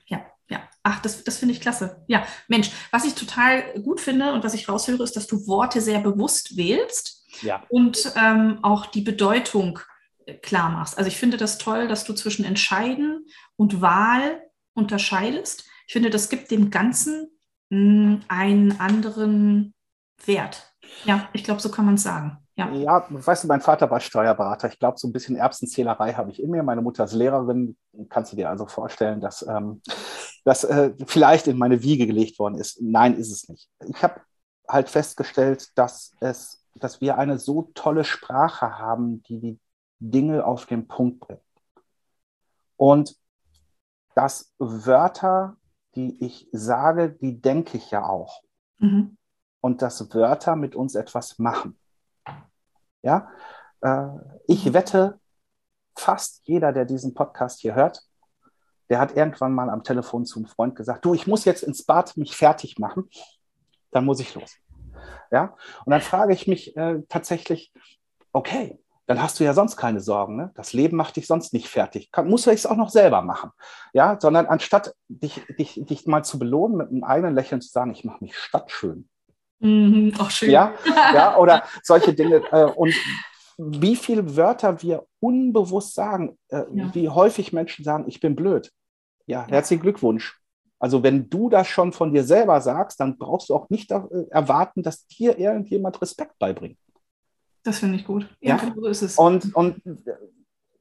ja, 0.07 0.27
ja. 0.49 0.69
Ach, 0.83 1.01
das, 1.01 1.25
das 1.25 1.39
finde 1.39 1.55
ich 1.55 1.61
klasse. 1.61 2.03
Ja, 2.07 2.25
Mensch, 2.49 2.71
was 2.91 3.05
ich 3.05 3.15
total 3.15 3.81
gut 3.81 4.01
finde 4.01 4.33
und 4.33 4.45
was 4.45 4.55
ich 4.55 4.69
raushöre, 4.69 5.03
ist, 5.03 5.17
dass 5.17 5.27
du 5.27 5.47
Worte 5.47 5.81
sehr 5.81 6.01
bewusst 6.01 6.57
wählst 6.57 7.27
ja. 7.43 7.65
und 7.69 8.13
ähm, 8.17 8.59
auch 8.63 8.87
die 8.87 9.03
Bedeutung 9.03 9.79
äh, 10.27 10.35
klar 10.35 10.71
machst. 10.71 10.99
Also 10.99 11.09
ich 11.09 11.17
finde 11.17 11.37
das 11.37 11.59
toll, 11.59 11.89
dass 11.89 12.05
du 12.05 12.13
zwischen 12.13 12.45
Entscheiden 12.45 13.27
und 13.57 13.81
Wahl 13.81 14.43
unterscheidest. 14.75 15.65
Ich 15.87 15.93
finde, 15.93 16.11
das 16.11 16.29
gibt 16.29 16.51
dem 16.51 16.71
Ganzen 16.71 17.31
mh, 17.71 17.79
hm, 17.79 18.21
einen 18.29 18.81
anderen 18.81 19.75
Wert. 20.27 20.75
Ja, 21.05 21.29
ich 21.33 21.45
glaube, 21.45 21.61
so 21.61 21.71
kann 21.71 21.87
man 21.87 21.95
es 21.95 22.03
sagen. 22.03 22.39
Ja. 22.61 22.73
ja, 22.73 23.07
weißt 23.09 23.45
du, 23.45 23.49
mein 23.49 23.61
Vater 23.61 23.91
war 23.91 24.01
Steuerberater. 24.01 24.69
Ich 24.69 24.79
glaube, 24.79 24.99
so 24.99 25.09
ein 25.09 25.13
bisschen 25.13 25.37
Erbsenzählerei 25.37 26.13
habe 26.13 26.31
ich 26.31 26.43
in 26.43 26.51
mir. 26.51 26.63
Meine 26.63 26.83
Mutter 26.83 27.05
ist 27.05 27.15
Lehrerin. 27.15 27.77
Kannst 28.09 28.33
du 28.33 28.37
dir 28.37 28.51
also 28.51 28.67
vorstellen, 28.67 29.21
dass 29.21 29.43
ähm, 29.47 29.81
das 30.45 30.65
äh, 30.65 30.93
vielleicht 31.07 31.47
in 31.47 31.59
meine 31.59 31.83
Wiege 31.83 32.07
gelegt 32.07 32.39
worden 32.39 32.59
ist? 32.59 32.81
Nein, 32.81 33.17
ist 33.17 33.31
es 33.31 33.49
nicht. 33.49 33.69
Ich 33.89 34.03
habe 34.03 34.21
halt 34.69 34.89
festgestellt, 34.89 35.69
dass, 35.77 36.13
es, 36.21 36.65
dass 36.75 37.01
wir 37.01 37.19
eine 37.19 37.39
so 37.39 37.71
tolle 37.75 38.05
Sprache 38.05 38.79
haben, 38.79 39.23
die 39.23 39.41
die 39.41 39.61
Dinge 39.99 40.45
auf 40.45 40.67
den 40.67 40.87
Punkt 40.87 41.21
bringt. 41.21 41.41
Und 42.77 43.17
dass 44.15 44.53
Wörter, 44.59 45.57
die 45.95 46.25
ich 46.25 46.49
sage, 46.53 47.11
die 47.11 47.41
denke 47.41 47.79
ich 47.79 47.91
ja 47.91 48.05
auch. 48.07 48.43
Mhm 48.79 49.17
und 49.61 49.83
dass 49.83 50.13
Wörter 50.15 50.57
mit 50.57 50.75
uns 50.75 50.95
etwas 50.95 51.39
machen. 51.39 51.79
Ja, 53.03 53.31
äh, 53.81 54.09
ich 54.47 54.67
mhm. 54.67 54.75
wette, 54.75 55.21
fast 55.97 56.41
jeder, 56.45 56.73
der 56.73 56.85
diesen 56.85 57.15
Podcast 57.15 57.61
hier 57.61 57.75
hört, 57.75 58.03
der 58.89 58.99
hat 58.99 59.17
irgendwann 59.17 59.53
mal 59.53 59.71
am 59.71 59.85
Telefon 59.85 60.25
zum 60.27 60.47
Freund 60.47 60.75
gesagt, 60.75 61.05
du, 61.05 61.15
ich 61.15 61.27
muss 61.27 61.45
jetzt 61.45 61.63
ins 61.63 61.85
Bad 61.85 62.17
mich 62.17 62.37
fertig 62.37 62.79
machen, 62.79 63.09
dann 63.91 64.05
muss 64.05 64.21
ich 64.21 64.35
los. 64.35 64.57
Ja, 65.31 65.57
und 65.85 65.91
dann 65.93 66.01
frage 66.01 66.33
ich 66.33 66.47
mich 66.49 66.77
äh, 66.77 67.03
tatsächlich, 67.09 67.73
okay, 68.33 68.81
dann 69.07 69.23
hast 69.23 69.41
du 69.41 69.45
ja 69.45 69.55
sonst 69.55 69.77
keine 69.77 70.01
Sorgen. 70.01 70.37
Ne? 70.37 70.53
Das 70.55 70.73
Leben 70.73 70.97
macht 70.97 71.17
dich 71.17 71.27
sonst 71.27 71.53
nicht 71.53 71.69
fertig. 71.69 72.13
Kann, 72.13 72.29
musst 72.29 72.47
du 72.47 72.51
es 72.51 72.65
auch 72.65 72.77
noch 72.77 72.91
selber 72.91 73.23
machen. 73.23 73.51
Ja, 73.93 74.17
sondern 74.21 74.47
anstatt 74.47 74.95
dich, 75.09 75.45
dich, 75.59 75.81
dich 75.85 76.07
mal 76.07 76.25
zu 76.25 76.39
belohnen 76.39 76.77
mit 76.77 76.91
einem 76.91 77.03
eigenen 77.03 77.35
Lächeln 77.35 77.61
zu 77.61 77.71
sagen, 77.71 77.91
ich 77.91 78.05
mache 78.05 78.23
mich 78.23 78.37
stadtschön. 78.37 79.09
Mhm, 79.61 80.13
auch 80.19 80.31
schön. 80.31 80.51
Ja, 80.51 80.75
ja, 81.15 81.37
oder 81.39 81.65
solche 81.83 82.13
Dinge. 82.13 82.43
Äh, 82.51 82.65
und 82.65 82.95
wie 83.59 83.95
viele 83.95 84.37
Wörter 84.37 84.83
wir 84.83 85.07
unbewusst 85.21 85.95
sagen, 85.95 86.39
äh, 86.49 86.63
ja. 86.73 86.95
wie 86.95 87.09
häufig 87.09 87.53
Menschen 87.53 87.85
sagen, 87.85 88.05
ich 88.09 88.21
bin 88.21 88.35
blöd. 88.35 88.73
Ja, 89.27 89.47
herzlichen 89.47 89.83
Glückwunsch. 89.83 90.41
Also 90.79 91.03
wenn 91.03 91.29
du 91.29 91.51
das 91.51 91.69
schon 91.69 91.93
von 91.93 92.13
dir 92.13 92.25
selber 92.25 92.61
sagst, 92.63 92.99
dann 93.01 93.19
brauchst 93.19 93.51
du 93.51 93.55
auch 93.55 93.69
nicht 93.69 93.93
äh, 93.93 94.01
erwarten, 94.31 94.83
dass 94.83 95.07
dir 95.07 95.39
irgendjemand 95.39 96.01
Respekt 96.01 96.39
beibringt. 96.39 96.79
Das 97.63 97.79
finde 97.79 97.97
ich 97.97 98.07
gut. 98.07 98.27
Ja, 98.41 98.57
ja? 98.57 98.57
Genau 98.57 98.81
so 98.81 98.87
ist 98.87 99.03
es. 99.03 99.19
Und, 99.19 99.55
und 99.55 99.83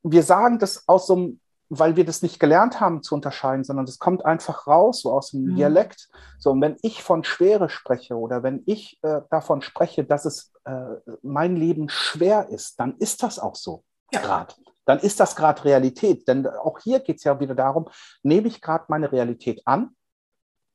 wir 0.03 0.23
sagen 0.23 0.57
das 0.57 0.87
aus 0.87 1.07
so 1.07 1.15
einem, 1.15 1.39
weil 1.69 1.95
wir 1.95 2.05
das 2.05 2.21
nicht 2.21 2.39
gelernt 2.39 2.79
haben 2.81 3.03
zu 3.03 3.15
unterscheiden, 3.15 3.63
sondern 3.63 3.85
das 3.85 3.99
kommt 3.99 4.25
einfach 4.25 4.67
raus, 4.67 5.01
so 5.01 5.11
aus 5.13 5.31
dem 5.31 5.45
mhm. 5.45 5.55
Dialekt. 5.55 6.09
So, 6.39 6.51
und 6.51 6.61
wenn 6.61 6.77
ich 6.81 7.03
von 7.03 7.23
Schwere 7.23 7.69
spreche 7.69 8.15
oder 8.15 8.43
wenn 8.43 8.63
ich 8.65 8.99
äh, 9.03 9.21
davon 9.29 9.61
spreche, 9.61 10.03
dass 10.03 10.25
es 10.25 10.51
äh, 10.65 10.95
mein 11.21 11.55
Leben 11.55 11.89
schwer 11.89 12.49
ist, 12.49 12.79
dann 12.79 12.97
ist 12.97 13.23
das 13.23 13.39
auch 13.39 13.55
so 13.55 13.83
ja. 14.11 14.21
gerade 14.21 14.53
dann 14.89 14.97
ist 14.97 15.19
das 15.19 15.35
gerade 15.35 15.63
Realität. 15.65 16.27
Denn 16.27 16.47
auch 16.47 16.79
hier 16.79 16.99
geht 16.99 17.17
es 17.17 17.23
ja 17.23 17.39
wieder 17.39 17.53
darum, 17.53 17.87
nehme 18.23 18.47
ich 18.47 18.59
gerade 18.59 18.85
meine 18.87 19.11
Realität 19.11 19.61
an, 19.65 19.95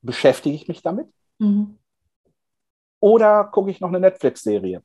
beschäftige 0.03 0.55
ich 0.55 0.69
mich 0.69 0.83
damit 0.83 1.13
mhm. 1.41 1.81
oder 3.01 3.43
gucke 3.47 3.73
ich 3.73 3.81
noch 3.81 3.89
eine 3.89 3.99
Netflix-Serie? 3.99 4.85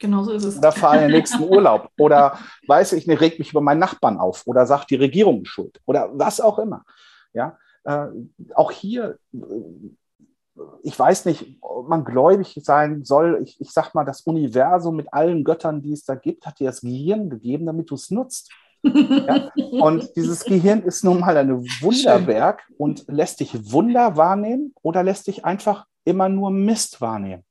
Genau 0.00 0.24
so 0.24 0.32
ist 0.32 0.44
es. 0.44 0.58
Oder 0.58 0.72
fahre 0.72 0.96
in 0.96 1.02
den 1.02 1.10
nächsten 1.12 1.42
Urlaub. 1.42 1.90
Oder 1.98 2.38
weiß 2.66 2.94
ich 2.94 3.06
nicht, 3.06 3.20
reg 3.20 3.38
mich 3.38 3.52
über 3.52 3.60
meinen 3.60 3.78
Nachbarn 3.78 4.18
auf 4.18 4.46
oder 4.46 4.66
sagt, 4.66 4.90
die 4.90 4.96
Regierung 4.96 5.44
schuld. 5.44 5.80
Oder 5.86 6.10
was 6.12 6.40
auch 6.40 6.58
immer. 6.58 6.84
Ja, 7.32 7.56
äh, 7.84 8.06
auch 8.54 8.72
hier 8.72 9.18
ich 10.82 10.98
weiß 10.98 11.26
nicht, 11.26 11.58
ob 11.60 11.88
man 11.88 12.04
gläubig 12.04 12.58
sein 12.62 13.04
soll. 13.04 13.40
Ich, 13.42 13.60
ich 13.60 13.70
sag 13.70 13.94
mal, 13.94 14.04
das 14.04 14.22
Universum 14.22 14.96
mit 14.96 15.12
allen 15.12 15.44
Göttern, 15.44 15.82
die 15.82 15.92
es 15.92 16.04
da 16.04 16.14
gibt, 16.14 16.46
hat 16.46 16.58
dir 16.58 16.66
das 16.66 16.80
Gehirn 16.80 17.30
gegeben, 17.30 17.66
damit 17.66 17.90
du 17.90 17.94
es 17.94 18.10
nutzt. 18.10 18.50
Ja? 18.82 19.50
Und 19.80 20.10
dieses 20.16 20.44
Gehirn 20.44 20.82
ist 20.82 21.04
nun 21.04 21.20
mal 21.20 21.36
ein 21.36 21.50
Wunderwerk 21.50 22.62
Schön. 22.66 22.76
und 22.78 23.04
lässt 23.08 23.40
dich 23.40 23.72
Wunder 23.72 24.16
wahrnehmen 24.16 24.74
oder 24.82 25.02
lässt 25.02 25.26
dich 25.26 25.44
einfach 25.44 25.86
immer 26.04 26.28
nur 26.28 26.50
Mist 26.50 27.00
wahrnehmen. 27.00 27.44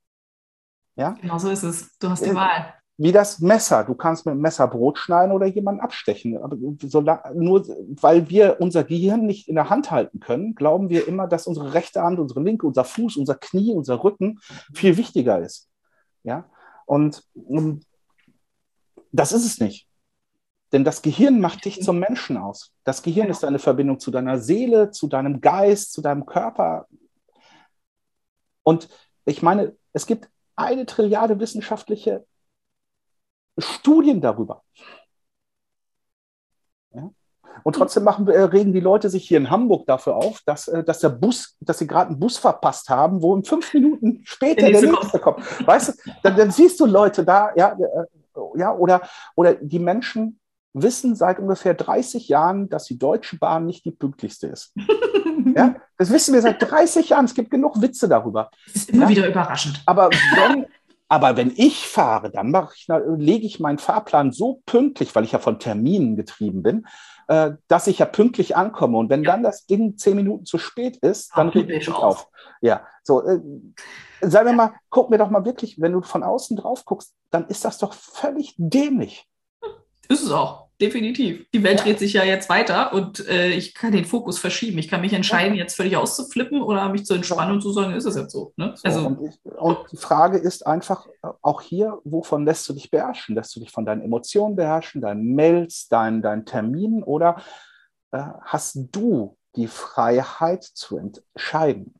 Ja? 1.00 1.16
Genau 1.20 1.38
so 1.38 1.50
ist 1.50 1.62
es. 1.62 1.98
Du 1.98 2.08
hast 2.08 2.24
die 2.24 2.34
Wahl 2.34 2.74
wie 3.02 3.12
das 3.12 3.38
Messer. 3.38 3.82
Du 3.84 3.94
kannst 3.94 4.26
mit 4.26 4.34
dem 4.34 4.42
Messer 4.42 4.68
Brot 4.68 4.98
schneiden 4.98 5.32
oder 5.32 5.46
jemanden 5.46 5.80
abstechen. 5.80 6.36
Aber 6.36 6.54
nur 6.54 7.66
weil 7.98 8.28
wir 8.28 8.58
unser 8.60 8.84
Gehirn 8.84 9.24
nicht 9.24 9.48
in 9.48 9.54
der 9.54 9.70
Hand 9.70 9.90
halten 9.90 10.20
können, 10.20 10.54
glauben 10.54 10.90
wir 10.90 11.08
immer, 11.08 11.26
dass 11.26 11.46
unsere 11.46 11.72
rechte 11.72 12.02
Hand, 12.02 12.18
unsere 12.18 12.42
linke, 12.42 12.66
unser 12.66 12.84
Fuß, 12.84 13.16
unser 13.16 13.36
Knie, 13.36 13.72
unser 13.74 14.04
Rücken 14.04 14.38
viel 14.74 14.98
wichtiger 14.98 15.40
ist. 15.40 15.70
Ja? 16.24 16.44
Und, 16.84 17.24
und 17.32 17.86
das 19.12 19.32
ist 19.32 19.46
es 19.46 19.60
nicht. 19.60 19.88
Denn 20.70 20.84
das 20.84 21.00
Gehirn 21.00 21.40
macht 21.40 21.64
dich 21.64 21.80
zum 21.82 22.00
Menschen 22.00 22.36
aus. 22.36 22.74
Das 22.84 23.00
Gehirn 23.02 23.30
ist 23.30 23.46
eine 23.46 23.58
Verbindung 23.58 23.98
zu 23.98 24.10
deiner 24.10 24.38
Seele, 24.38 24.90
zu 24.90 25.06
deinem 25.06 25.40
Geist, 25.40 25.94
zu 25.94 26.02
deinem 26.02 26.26
Körper. 26.26 26.86
Und 28.62 28.90
ich 29.24 29.40
meine, 29.40 29.74
es 29.94 30.04
gibt 30.04 30.28
eine 30.60 30.86
Trilliarde 30.86 31.38
wissenschaftliche 31.40 32.24
Studien 33.58 34.20
darüber. 34.20 34.62
Ja? 36.92 37.10
Und 37.62 37.74
trotzdem 37.74 38.04
machen, 38.04 38.26
äh, 38.28 38.42
regen 38.42 38.72
die 38.72 38.80
Leute 38.80 39.10
sich 39.10 39.26
hier 39.26 39.38
in 39.38 39.50
Hamburg 39.50 39.86
dafür 39.86 40.16
auf, 40.16 40.40
dass, 40.46 40.68
äh, 40.68 40.84
dass 40.84 41.00
der 41.00 41.10
Bus, 41.10 41.56
dass 41.60 41.78
sie 41.78 41.86
gerade 41.86 42.10
einen 42.10 42.20
Bus 42.20 42.38
verpasst 42.38 42.88
haben, 42.88 43.22
wo 43.22 43.34
in 43.34 43.44
fünf 43.44 43.72
Minuten 43.74 44.22
später 44.24 44.70
der 44.70 44.82
nächste, 44.82 45.18
kommt. 45.18 45.40
Weißt 45.66 45.88
du, 45.88 46.10
dann, 46.22 46.36
dann, 46.36 46.50
siehst 46.50 46.80
du 46.80 46.86
Leute 46.86 47.24
da, 47.24 47.50
ja, 47.56 47.72
äh, 47.72 48.06
ja, 48.54 48.74
oder, 48.74 49.02
oder 49.34 49.54
die 49.54 49.78
Menschen 49.78 50.40
wissen 50.72 51.16
seit 51.16 51.38
ungefähr 51.38 51.74
30 51.74 52.28
Jahren, 52.28 52.68
dass 52.68 52.84
die 52.84 52.98
Deutsche 52.98 53.36
Bahn 53.38 53.66
nicht 53.66 53.84
die 53.84 53.90
pünktlichste 53.90 54.46
ist. 54.46 54.72
ja, 55.56 55.76
das 55.98 56.10
wissen 56.10 56.34
wir 56.34 56.42
seit 56.42 56.60
30 56.62 57.10
Jahren. 57.10 57.24
Es 57.24 57.34
gibt 57.34 57.50
genug 57.50 57.80
Witze 57.80 58.08
darüber. 58.08 58.50
Das 58.66 58.76
ist 58.76 58.90
immer 58.90 59.04
ja? 59.04 59.08
wieder 59.08 59.28
überraschend. 59.28 59.82
Aber 59.86 60.10
wenn, 60.10 60.66
aber 61.08 61.36
wenn 61.36 61.52
ich 61.56 61.86
fahre, 61.86 62.30
dann 62.30 62.54
ich, 62.74 62.86
lege 63.16 63.46
ich 63.46 63.60
meinen 63.60 63.78
Fahrplan 63.78 64.32
so 64.32 64.62
pünktlich, 64.66 65.14
weil 65.14 65.24
ich 65.24 65.32
ja 65.32 65.38
von 65.38 65.58
Terminen 65.58 66.16
getrieben 66.16 66.62
bin, 66.62 66.86
äh, 67.28 67.52
dass 67.68 67.86
ich 67.86 67.98
ja 67.98 68.06
pünktlich 68.06 68.56
ankomme. 68.56 68.98
Und 68.98 69.10
wenn 69.10 69.24
ja. 69.24 69.32
dann 69.32 69.42
das 69.42 69.66
Ding 69.66 69.96
zehn 69.96 70.16
Minuten 70.16 70.44
zu 70.44 70.58
spät 70.58 70.96
ist, 70.98 71.32
dann 71.36 71.48
reg 71.48 71.68
ich 71.68 71.88
mich 71.88 71.88
auf. 71.88 72.02
auf. 72.02 72.28
Ja, 72.60 72.86
so. 73.02 73.26
Äh, 73.26 73.40
sagen 74.20 74.46
wir 74.46 74.52
mal, 74.52 74.74
guck 74.90 75.10
mir 75.10 75.18
doch 75.18 75.30
mal 75.30 75.44
wirklich, 75.44 75.80
wenn 75.80 75.92
du 75.92 76.02
von 76.02 76.22
außen 76.22 76.56
drauf 76.56 76.84
guckst, 76.84 77.14
dann 77.30 77.46
ist 77.48 77.64
das 77.64 77.78
doch 77.78 77.92
völlig 77.94 78.54
dämlich. 78.58 79.26
Ist 80.08 80.24
es 80.24 80.30
auch 80.30 80.59
definitiv. 80.80 81.46
Die 81.52 81.62
Welt 81.62 81.78
ja. 81.78 81.84
dreht 81.84 81.98
sich 81.98 82.12
ja 82.12 82.24
jetzt 82.24 82.48
weiter 82.48 82.92
und 82.92 83.26
äh, 83.28 83.48
ich 83.48 83.74
kann 83.74 83.92
den 83.92 84.04
Fokus 84.04 84.38
verschieben. 84.38 84.78
Ich 84.78 84.88
kann 84.88 85.00
mich 85.00 85.12
entscheiden, 85.12 85.54
ja. 85.54 85.62
jetzt 85.62 85.76
völlig 85.76 85.96
auszuflippen 85.96 86.62
oder 86.62 86.88
mich 86.88 87.04
zu 87.04 87.14
entspannen 87.14 87.54
und 87.54 87.60
zu 87.60 87.72
sagen, 87.72 87.94
ist 87.94 88.06
es 88.06 88.16
jetzt 88.16 88.32
so. 88.32 88.52
Ne? 88.56 88.74
so 88.76 88.82
also, 88.84 89.06
und, 89.06 89.28
ich, 89.28 89.38
und, 89.44 89.78
die 89.92 89.96
Frage 89.96 90.38
ist 90.38 90.66
einfach 90.66 91.06
äh, 91.22 91.28
auch 91.42 91.60
hier, 91.60 91.98
wovon 92.04 92.44
lässt 92.44 92.68
du 92.68 92.72
dich 92.72 92.90
beherrschen? 92.90 93.34
Lässt 93.34 93.54
du 93.54 93.60
dich 93.60 93.70
von 93.70 93.84
deinen 93.84 94.02
Emotionen 94.02 94.56
beherrschen, 94.56 95.00
deinen 95.00 95.34
Mails, 95.34 95.88
deinen, 95.88 96.22
deinen 96.22 96.46
Terminen 96.46 97.02
oder 97.02 97.42
äh, 98.12 98.22
hast 98.42 98.76
du 98.92 99.36
die 99.56 99.66
Freiheit 99.66 100.64
zu 100.64 100.96
entscheiden? 100.96 101.94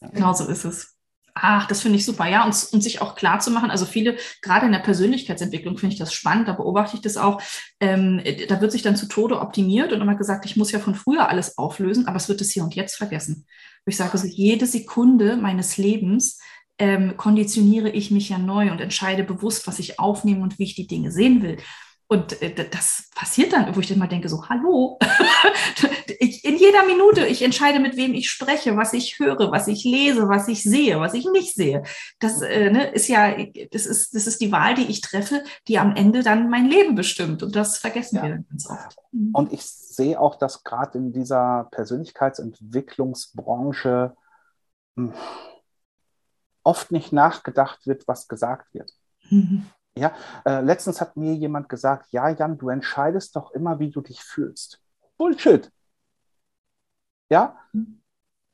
Genau 0.00 0.32
so 0.32 0.44
ist 0.46 0.64
es. 0.64 0.97
Ach, 1.40 1.66
das 1.66 1.82
finde 1.82 1.98
ich 1.98 2.04
super, 2.04 2.26
ja. 2.26 2.44
Und, 2.44 2.68
und 2.72 2.82
sich 2.82 3.00
auch 3.00 3.14
klar 3.14 3.40
zu 3.40 3.50
machen, 3.50 3.70
also 3.70 3.84
viele, 3.84 4.16
gerade 4.42 4.66
in 4.66 4.72
der 4.72 4.80
Persönlichkeitsentwicklung 4.80 5.78
finde 5.78 5.94
ich 5.94 5.98
das 5.98 6.12
spannend, 6.12 6.48
da 6.48 6.52
beobachte 6.52 6.96
ich 6.96 7.02
das 7.02 7.16
auch, 7.16 7.40
ähm, 7.80 8.20
da 8.48 8.60
wird 8.60 8.72
sich 8.72 8.82
dann 8.82 8.96
zu 8.96 9.06
Tode 9.06 9.40
optimiert 9.40 9.92
und 9.92 10.00
immer 10.00 10.16
gesagt, 10.16 10.44
ich 10.44 10.56
muss 10.56 10.72
ja 10.72 10.78
von 10.78 10.94
früher 10.94 11.28
alles 11.28 11.58
auflösen, 11.58 12.06
aber 12.06 12.16
es 12.16 12.28
wird 12.28 12.40
es 12.40 12.50
hier 12.50 12.64
und 12.64 12.74
jetzt 12.74 12.96
vergessen. 12.96 13.46
Ich 13.86 13.96
sage 13.96 14.12
also, 14.12 14.26
jede 14.26 14.66
Sekunde 14.66 15.36
meines 15.36 15.76
Lebens 15.76 16.40
ähm, 16.78 17.16
konditioniere 17.16 17.90
ich 17.90 18.10
mich 18.10 18.28
ja 18.28 18.38
neu 18.38 18.70
und 18.70 18.80
entscheide 18.80 19.24
bewusst, 19.24 19.66
was 19.66 19.78
ich 19.78 19.98
aufnehme 19.98 20.42
und 20.42 20.58
wie 20.58 20.64
ich 20.64 20.74
die 20.74 20.86
Dinge 20.86 21.10
sehen 21.10 21.42
will. 21.42 21.58
Und 22.10 22.40
äh, 22.40 22.66
das 22.70 23.10
passiert 23.14 23.52
dann, 23.52 23.76
wo 23.76 23.80
ich 23.80 23.88
dann 23.88 23.98
mal 23.98 24.08
denke, 24.08 24.30
so, 24.30 24.48
hallo, 24.48 24.98
ich, 26.18 26.42
in 26.42 26.56
jeder 26.56 26.86
Minute, 26.86 27.26
ich 27.26 27.42
entscheide, 27.42 27.80
mit 27.80 27.98
wem 27.98 28.14
ich 28.14 28.30
spreche, 28.30 28.78
was 28.78 28.94
ich 28.94 29.18
höre, 29.18 29.52
was 29.52 29.68
ich 29.68 29.84
lese, 29.84 30.26
was 30.26 30.48
ich 30.48 30.62
sehe, 30.62 30.98
was 31.00 31.12
ich 31.12 31.28
nicht 31.30 31.54
sehe. 31.54 31.82
Das 32.18 32.40
äh, 32.40 32.70
ne, 32.70 32.86
ist 32.92 33.08
ja, 33.08 33.36
das 33.70 33.84
ist, 33.84 34.14
das 34.14 34.26
ist 34.26 34.40
die 34.40 34.50
Wahl, 34.50 34.74
die 34.74 34.86
ich 34.86 35.02
treffe, 35.02 35.44
die 35.68 35.78
am 35.78 35.94
Ende 35.96 36.22
dann 36.22 36.48
mein 36.48 36.64
Leben 36.66 36.94
bestimmt. 36.94 37.42
Und 37.42 37.54
das 37.54 37.76
vergessen 37.76 38.16
ja. 38.16 38.22
wir 38.22 38.30
dann 38.30 38.46
ganz 38.48 38.70
oft. 38.70 38.96
Mhm. 39.12 39.32
Und 39.34 39.52
ich 39.52 39.60
sehe 39.62 40.18
auch, 40.18 40.36
dass 40.36 40.64
gerade 40.64 40.96
in 40.96 41.12
dieser 41.12 41.68
Persönlichkeitsentwicklungsbranche 41.72 44.16
hm, 44.96 45.12
oft 46.62 46.90
nicht 46.90 47.12
nachgedacht 47.12 47.86
wird, 47.86 48.08
was 48.08 48.28
gesagt 48.28 48.72
wird. 48.72 48.94
Mhm. 49.28 49.66
Ja, 49.98 50.12
äh, 50.44 50.60
letztens 50.60 51.00
hat 51.00 51.16
mir 51.16 51.34
jemand 51.34 51.68
gesagt, 51.68 52.06
ja, 52.10 52.28
Jan, 52.30 52.58
du 52.58 52.68
entscheidest 52.68 53.36
doch 53.36 53.52
immer, 53.52 53.78
wie 53.78 53.90
du 53.90 54.00
dich 54.00 54.22
fühlst. 54.22 54.80
Bullshit. 55.16 55.70
Ja, 57.30 57.56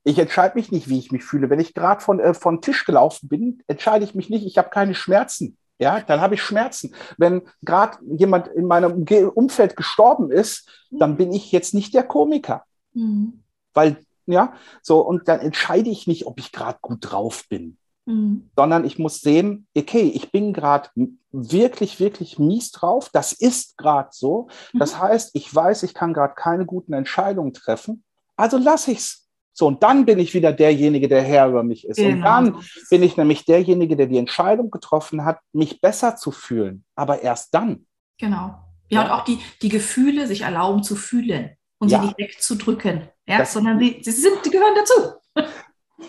ich 0.05 0.19
entscheide 0.19 0.57
mich 0.57 0.71
nicht, 0.71 0.89
wie 0.89 0.99
ich 0.99 1.11
mich 1.11 1.25
fühle. 1.25 1.49
Wenn 1.49 1.61
ich 1.61 1.75
gerade 1.75 2.01
von, 2.01 2.21
äh, 2.21 2.35
von 2.35 2.61
Tisch 2.61 2.85
gelaufen 2.85 3.29
bin, 3.29 3.63
entscheide 3.67 4.05
ich 4.05 4.15
mich 4.15 4.29
nicht, 4.29 4.47
ich 4.47 4.59
habe 4.59 4.69
keine 4.69 4.95
Schmerzen. 4.95 5.57
Ja, 5.79 6.01
dann 6.01 6.21
habe 6.21 6.35
ich 6.35 6.43
Schmerzen. 6.43 6.95
Wenn 7.19 7.43
gerade 7.63 7.99
jemand 8.05 8.49
in 8.49 8.67
meinem 8.67 9.05
Umfeld 9.35 9.77
gestorben 9.77 10.31
ist, 10.31 10.69
dann 10.91 11.17
bin 11.17 11.33
ich 11.33 11.51
jetzt 11.51 11.75
nicht 11.75 11.95
der 11.95 12.05
Komiker. 12.05 12.65
Mhm. 12.93 13.43
Weil, 13.73 13.97
ja, 14.27 14.55
so, 14.83 15.01
und 15.01 15.27
dann 15.27 15.41
entscheide 15.41 15.91
ich 15.91 16.07
nicht, 16.07 16.27
ob 16.27 16.39
ich 16.39 16.53
gerade 16.53 16.79
gut 16.81 16.99
drauf 17.01 17.45
bin. 17.49 17.77
Mhm. 18.07 18.51
Sondern 18.57 18.85
ich 18.85 18.99
muss 18.99 19.21
sehen, 19.21 19.67
okay, 19.77 20.13
ich 20.15 20.31
bin 20.31 20.53
gerade 20.53 20.91
wirklich, 21.33 22.01
wirklich 22.01 22.39
mies 22.39 22.71
drauf. 22.71 23.09
Das 23.13 23.33
ist 23.33 23.77
gerade 23.79 24.11
so. 24.13 24.49
Das 24.73 24.95
mhm. 24.95 24.99
heißt, 25.01 25.31
ich 25.35 25.53
weiß, 25.55 25.83
ich 25.85 25.95
kann 25.95 26.13
gerade 26.13 26.35
keine 26.35 26.67
guten 26.67 26.93
Entscheidungen 26.93 27.53
treffen. 27.53 28.05
Also 28.37 28.59
lasse 28.59 28.93
ich 28.93 28.99
es. 28.99 29.29
So, 29.57 29.69
und 29.69 29.85
dann 29.85 30.05
bin 30.05 30.19
ich 30.19 30.35
wieder 30.35 30.53
derjenige, 30.53 31.07
der 31.07 31.23
Herr 31.23 31.49
über 31.49 31.63
mich 31.63 31.87
ist. 31.87 31.97
Genau. 31.97 32.17
Und 32.17 32.23
dann 32.23 32.65
bin 32.91 33.05
ich 33.05 33.17
nämlich 33.17 33.45
derjenige, 33.45 33.97
der 33.97 34.07
die 34.07 34.19
Entscheidung 34.19 34.71
getroffen 34.71 35.25
hat, 35.25 35.39
mich 35.53 35.81
besser 35.81 36.17
zu 36.17 36.33
fühlen. 36.33 36.85
Aber 36.97 37.23
erst 37.23 37.55
dann. 37.55 37.87
Genau. 38.19 38.57
Ja, 38.89 39.05
und 39.05 39.11
auch 39.11 39.25
die, 39.25 39.39
die 39.63 39.69
Gefühle 39.69 40.27
sich 40.27 40.43
erlauben 40.43 40.83
zu 40.83 40.97
fühlen 40.97 41.57
und 41.79 41.89
ja. 41.89 42.01
sie 42.01 42.07
nicht 42.07 42.19
wegzudrücken. 42.19 43.09
Ja, 43.27 43.39
das, 43.39 43.53
sondern 43.53 43.79
die, 43.79 44.03
sie 44.03 44.11
sind, 44.11 44.45
die 44.45 44.51
gehören 44.51 44.75
dazu. 44.75 45.47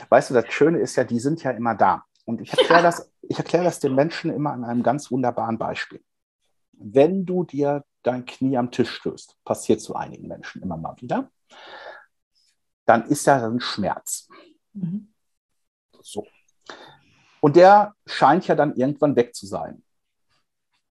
Weißt 0.10 0.30
du, 0.30 0.34
das 0.34 0.51
Schöne 0.51 0.80
ist 0.80 0.96
ja, 0.96 1.04
die 1.04 1.20
sind 1.20 1.44
ja 1.44 1.51
immer 1.51 1.75
da. 1.75 2.06
Und 2.25 2.42
ich 2.42 2.51
erkläre 2.51 2.80
ja. 2.80 2.82
das, 2.82 3.12
ich 3.22 3.38
erkläre 3.38 3.63
das 3.63 3.80
den 3.80 3.96
Menschen 3.96 4.32
immer 4.32 4.51
an 4.51 4.63
einem 4.63 4.84
ganz 4.84 5.12
wunderbaren 5.12 5.58
Beispiel. 5.58 6.04
Wenn 6.74 7.25
du 7.25 7.44
dir 7.44 7.86
dein 8.04 8.25
Knie 8.25 8.58
am 8.58 8.72
Tisch 8.72 8.92
stößt, 8.92 9.38
passiert 9.46 9.82
zu 9.82 9.96
einigen 9.96 10.27
Menschen 10.27 10.62
immer 10.62 10.77
mal 10.77 10.96
wieder, 10.98 11.32
dann 12.86 13.06
ist 13.08 13.25
da 13.27 13.46
ein 13.46 13.60
Schmerz. 13.60 14.27
Mhm. 14.74 15.13
So. 16.01 16.25
Und 17.42 17.56
der 17.56 17.96
scheint 18.06 18.48
ja 18.48 18.56
dann 18.56 18.75
irgendwann 18.75 19.15
weg 19.15 19.36
zu 19.36 19.46
sein. 19.46 19.84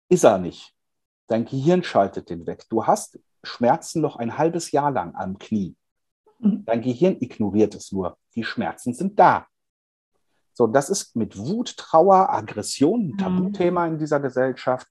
Ist 0.09 0.25
er 0.25 0.38
nicht. 0.38 0.75
Dein 1.26 1.45
Gehirn 1.45 1.83
schaltet 1.83 2.30
den 2.30 2.47
weg. 2.47 2.64
Du 2.71 2.87
hast 2.87 3.18
Schmerzen 3.42 4.00
noch 4.00 4.16
ein 4.16 4.38
halbes 4.38 4.71
Jahr 4.71 4.90
lang 4.90 5.14
am 5.14 5.38
Knie. 5.38 5.76
Mhm. 6.38 6.64
Dein 6.64 6.83
Gehirn 6.83 7.16
ignoriert 7.21 7.75
es 7.75 7.92
nur. 7.92 8.16
Die 8.35 8.45
Schmerzen 8.45 8.95
sind 8.95 9.18
da. 9.18 9.47
So, 10.52 10.66
das 10.66 10.90
ist 10.90 11.14
mit 11.14 11.38
Wut, 11.38 11.76
Trauer, 11.76 12.30
Aggression 12.30 13.00
ein 13.00 13.12
mhm. 13.12 13.18
Tabuthema 13.18 13.87
in 13.87 13.99
dieser 13.99 14.18
Gesellschaft. 14.21 14.88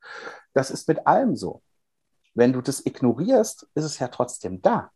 Das 0.54 0.72
ist 0.72 0.88
mit 0.88 1.06
allem 1.06 1.36
so. 1.36 1.62
Wenn 2.34 2.54
du 2.54 2.62
das 2.62 2.86
ignorierst, 2.86 3.68
ist 3.76 3.84
es 3.84 4.00
ja 4.00 4.08
trotzdem 4.08 4.62
da. 4.62 4.92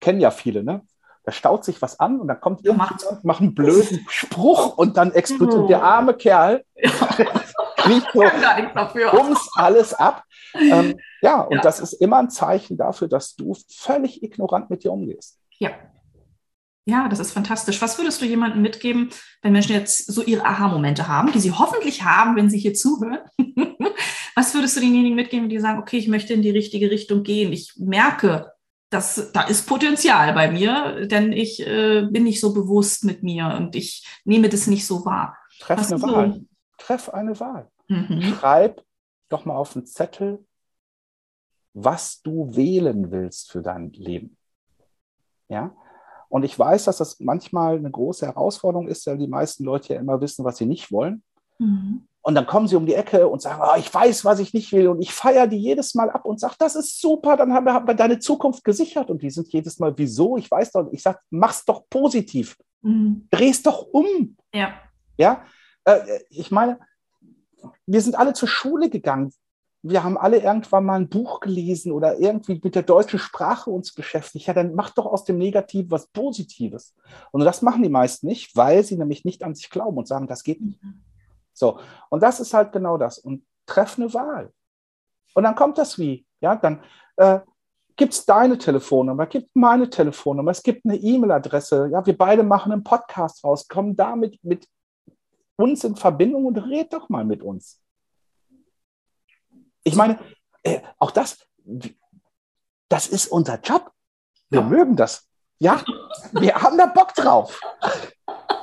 Kennen 0.00 0.20
ja 0.20 0.30
viele, 0.30 0.62
ne? 0.62 0.82
Da 1.24 1.32
staut 1.32 1.64
sich 1.64 1.82
was 1.82 1.98
an 2.00 2.20
und 2.20 2.28
dann 2.28 2.40
kommt 2.40 2.64
jemand 2.64 3.04
und 3.04 3.24
macht 3.24 3.40
einen 3.40 3.54
blöden 3.54 4.06
Spruch 4.08 4.78
und 4.78 4.96
dann 4.96 5.12
explodiert 5.12 5.64
mhm. 5.64 5.68
der 5.68 5.82
arme 5.82 6.14
Kerl. 6.14 6.64
Kriegt 7.88 8.12
so 8.12 9.18
ums 9.18 9.50
alles 9.54 9.94
ab. 9.94 10.24
Ähm, 10.54 10.98
ja, 11.20 11.40
und 11.40 11.56
ja. 11.56 11.62
das 11.62 11.80
ist 11.80 11.94
immer 11.94 12.18
ein 12.18 12.30
Zeichen 12.30 12.76
dafür, 12.76 13.08
dass 13.08 13.36
du 13.36 13.54
völlig 13.68 14.22
ignorant 14.22 14.70
mit 14.70 14.84
dir 14.84 14.92
umgehst. 14.92 15.38
Ja, 15.58 15.70
ja, 16.88 17.06
das 17.06 17.18
ist 17.18 17.32
fantastisch. 17.32 17.82
Was 17.82 17.98
würdest 17.98 18.22
du 18.22 18.24
jemandem 18.24 18.62
mitgeben, 18.62 19.10
wenn 19.42 19.52
Menschen 19.52 19.74
jetzt 19.74 20.10
so 20.10 20.22
ihre 20.22 20.46
Aha-Momente 20.46 21.06
haben, 21.06 21.30
die 21.32 21.38
sie 21.38 21.52
hoffentlich 21.52 22.02
haben, 22.02 22.34
wenn 22.34 22.48
sie 22.48 22.58
hier 22.58 22.72
zuhören? 22.72 23.18
Was 24.34 24.54
würdest 24.54 24.74
du 24.74 24.80
denjenigen 24.80 25.14
mitgeben, 25.14 25.50
die 25.50 25.58
sagen, 25.58 25.80
okay, 25.80 25.98
ich 25.98 26.08
möchte 26.08 26.32
in 26.32 26.40
die 26.40 26.48
richtige 26.48 26.90
Richtung 26.90 27.24
gehen? 27.24 27.52
Ich 27.52 27.74
merke, 27.76 28.52
dass 28.88 29.32
da 29.32 29.42
ist 29.42 29.66
Potenzial 29.66 30.32
bei 30.32 30.50
mir, 30.50 31.06
denn 31.06 31.30
ich 31.32 31.60
äh, 31.66 32.06
bin 32.10 32.24
nicht 32.24 32.40
so 32.40 32.54
bewusst 32.54 33.04
mit 33.04 33.22
mir 33.22 33.54
und 33.58 33.76
ich 33.76 34.06
nehme 34.24 34.48
das 34.48 34.66
nicht 34.66 34.86
so 34.86 35.04
wahr. 35.04 35.36
Treff 35.60 35.80
Was 35.80 35.92
eine 35.92 36.00
so? 36.00 36.06
Wahl. 36.06 36.40
Treff 36.78 37.10
eine 37.10 37.38
Wahl. 37.38 37.68
Mhm. 37.88 38.22
Schreib 38.22 38.82
doch 39.28 39.44
mal 39.44 39.56
auf 39.56 39.72
den 39.72 39.86
Zettel, 39.86 40.44
was 41.74 42.22
du 42.22 42.54
wählen 42.54 43.10
willst 43.10 43.50
für 43.50 43.62
dein 43.62 43.92
Leben. 43.92 44.36
Ja, 45.48 45.74
und 46.28 46.44
ich 46.44 46.58
weiß, 46.58 46.84
dass 46.84 46.98
das 46.98 47.20
manchmal 47.20 47.76
eine 47.76 47.90
große 47.90 48.26
Herausforderung 48.26 48.88
ist, 48.88 49.06
weil 49.06 49.18
die 49.18 49.28
meisten 49.28 49.64
Leute 49.64 49.94
ja 49.94 50.00
immer 50.00 50.20
wissen, 50.20 50.44
was 50.44 50.58
sie 50.58 50.66
nicht 50.66 50.92
wollen. 50.92 51.22
Mhm. 51.58 52.06
Und 52.20 52.34
dann 52.34 52.46
kommen 52.46 52.68
sie 52.68 52.76
um 52.76 52.84
die 52.84 52.94
Ecke 52.94 53.26
und 53.26 53.40
sagen, 53.40 53.62
oh, 53.64 53.78
ich 53.78 53.92
weiß, 53.92 54.24
was 54.26 54.38
ich 54.38 54.52
nicht 54.52 54.70
will. 54.72 54.88
Und 54.88 55.00
ich 55.00 55.12
feiere 55.12 55.46
die 55.46 55.56
jedes 55.56 55.94
Mal 55.94 56.10
ab 56.10 56.26
und 56.26 56.38
sage, 56.38 56.56
das 56.58 56.76
ist 56.76 57.00
super, 57.00 57.38
dann 57.38 57.54
haben 57.54 57.64
wir, 57.64 57.72
haben 57.72 57.86
wir 57.86 57.94
deine 57.94 58.18
Zukunft 58.18 58.64
gesichert. 58.64 59.08
Und 59.08 59.22
die 59.22 59.30
sind 59.30 59.48
jedes 59.48 59.78
Mal, 59.78 59.94
wieso? 59.96 60.36
Ich 60.36 60.50
weiß 60.50 60.72
doch, 60.72 60.88
ich 60.92 61.02
sage, 61.02 61.18
mach's 61.30 61.64
doch 61.64 61.88
positiv. 61.88 62.56
Mhm. 62.82 63.26
Dreh's 63.30 63.62
doch 63.62 63.86
um. 63.92 64.36
Ja. 64.52 64.74
Ja. 65.16 65.44
Äh, 65.84 66.00
ich 66.28 66.50
meine, 66.50 66.78
wir 67.86 68.00
sind 68.00 68.18
alle 68.18 68.32
zur 68.32 68.48
Schule 68.48 68.90
gegangen 68.90 69.32
wir 69.82 70.02
haben 70.02 70.18
alle 70.18 70.38
irgendwann 70.38 70.84
mal 70.84 70.96
ein 70.96 71.08
Buch 71.08 71.40
gelesen 71.40 71.92
oder 71.92 72.18
irgendwie 72.18 72.60
mit 72.62 72.74
der 72.74 72.82
deutschen 72.82 73.18
Sprache 73.18 73.70
uns 73.70 73.94
beschäftigt. 73.94 74.46
Ja, 74.46 74.54
dann 74.54 74.74
mach 74.74 74.90
doch 74.90 75.06
aus 75.06 75.24
dem 75.24 75.38
Negativen 75.38 75.90
was 75.90 76.08
Positives. 76.08 76.94
Und 77.30 77.44
das 77.44 77.62
machen 77.62 77.82
die 77.82 77.88
meisten 77.88 78.26
nicht, 78.26 78.56
weil 78.56 78.82
sie 78.82 78.96
nämlich 78.96 79.24
nicht 79.24 79.42
an 79.44 79.54
sich 79.54 79.70
glauben 79.70 79.96
und 79.96 80.08
sagen, 80.08 80.26
das 80.26 80.42
geht 80.42 80.60
nicht. 80.60 80.80
So, 81.52 81.78
und 82.10 82.22
das 82.22 82.40
ist 82.40 82.54
halt 82.54 82.72
genau 82.72 82.98
das. 82.98 83.18
Und 83.18 83.44
treff 83.66 83.98
eine 83.98 84.12
Wahl. 84.14 84.52
Und 85.34 85.44
dann 85.44 85.54
kommt 85.54 85.78
das 85.78 85.98
wie. 85.98 86.26
Ja, 86.40 86.56
dann 86.56 86.82
äh, 87.16 87.40
gibt 87.96 88.14
es 88.14 88.26
deine 88.26 88.58
Telefonnummer, 88.58 89.26
gibt 89.26 89.54
meine 89.54 89.90
Telefonnummer, 89.90 90.52
es 90.52 90.62
gibt 90.62 90.84
eine 90.84 90.96
E-Mail-Adresse. 90.96 91.90
Ja, 91.92 92.04
wir 92.04 92.16
beide 92.16 92.42
machen 92.42 92.72
einen 92.72 92.84
Podcast 92.84 93.44
raus, 93.44 93.68
kommen 93.68 93.94
damit 93.96 94.42
mit 94.42 94.66
uns 95.58 95.84
in 95.84 95.96
Verbindung 95.96 96.46
und 96.46 96.56
red 96.56 96.92
doch 96.92 97.08
mal 97.08 97.24
mit 97.24 97.42
uns. 97.42 97.82
Ich 99.82 99.96
meine, 99.96 100.18
äh, 100.62 100.80
auch 100.98 101.10
das, 101.10 101.38
das 102.88 103.08
ist 103.08 103.26
unser 103.28 103.60
Job. 103.60 103.90
Wir 104.50 104.60
ja. 104.60 104.66
mögen 104.66 104.96
das. 104.96 105.28
Ja, 105.58 105.82
wir 106.32 106.54
haben 106.54 106.78
da 106.78 106.86
Bock 106.86 107.12
drauf. 107.14 107.60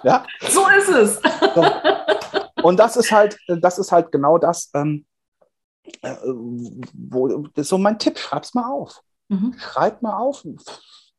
Ja. 0.03 0.25
So 0.49 0.67
ist 0.69 0.89
es. 0.89 1.21
So. 1.53 1.65
Und 2.63 2.77
das 2.77 2.95
ist 2.95 3.12
halt, 3.12 3.38
das 3.47 3.77
ist 3.77 3.91
halt 3.91 4.12
genau 4.12 4.38
das, 4.38 4.71
ähm, 4.73 5.05
äh, 6.01 6.15
wo, 6.23 7.27
das 7.27 7.63
ist 7.63 7.69
so 7.69 7.77
mein 7.77 7.99
Tipp, 7.99 8.17
schreib's 8.17 8.53
mal 8.53 8.71
auf. 8.71 9.01
Mhm. 9.27 9.55
Schreib 9.58 10.01
mal 10.01 10.17
auf. 10.17 10.45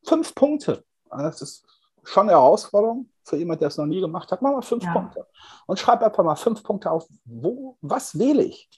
Fünf 0.05 0.33
Punkte. 0.33 0.83
Das 1.09 1.41
ist 1.41 1.66
schon 2.07 2.23
eine 2.23 2.31
Herausforderung 2.31 3.09
für 3.23 3.35
jemanden, 3.35 3.59
der 3.59 3.67
es 3.67 3.77
noch 3.77 3.85
nie 3.85 3.99
gemacht 3.99 4.31
hat. 4.31 4.41
Mach 4.41 4.51
mal 4.51 4.61
fünf 4.61 4.83
ja. 4.83 4.93
Punkte. 4.93 5.27
Und 5.65 5.77
schreib 5.77 6.01
einfach 6.01 6.23
mal 6.23 6.35
fünf 6.35 6.63
Punkte 6.63 6.89
auf. 6.89 7.07
Wo, 7.25 7.77
was 7.81 8.17
wähle 8.17 8.43
ich? 8.43 8.69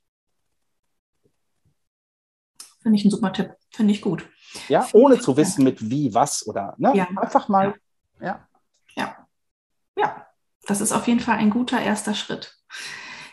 Finde 2.81 2.97
ich 2.97 3.05
ein 3.05 3.11
super 3.11 3.31
Tipp. 3.31 3.55
Finde 3.71 3.93
ich 3.93 4.01
gut. 4.01 4.27
Ja, 4.67 4.87
ohne 4.93 5.19
zu 5.19 5.37
wissen, 5.37 5.63
mit 5.63 5.89
wie, 5.89 6.13
was 6.13 6.47
oder 6.47 6.73
ne? 6.77 6.91
Ja. 6.95 7.07
einfach 7.17 7.47
mal. 7.49 7.75
Ja. 8.19 8.47
ja. 8.95 9.27
Ja. 9.95 10.25
Das 10.65 10.81
ist 10.81 10.91
auf 10.91 11.07
jeden 11.07 11.19
Fall 11.19 11.37
ein 11.37 11.51
guter 11.51 11.79
erster 11.79 12.15
Schritt. 12.15 12.55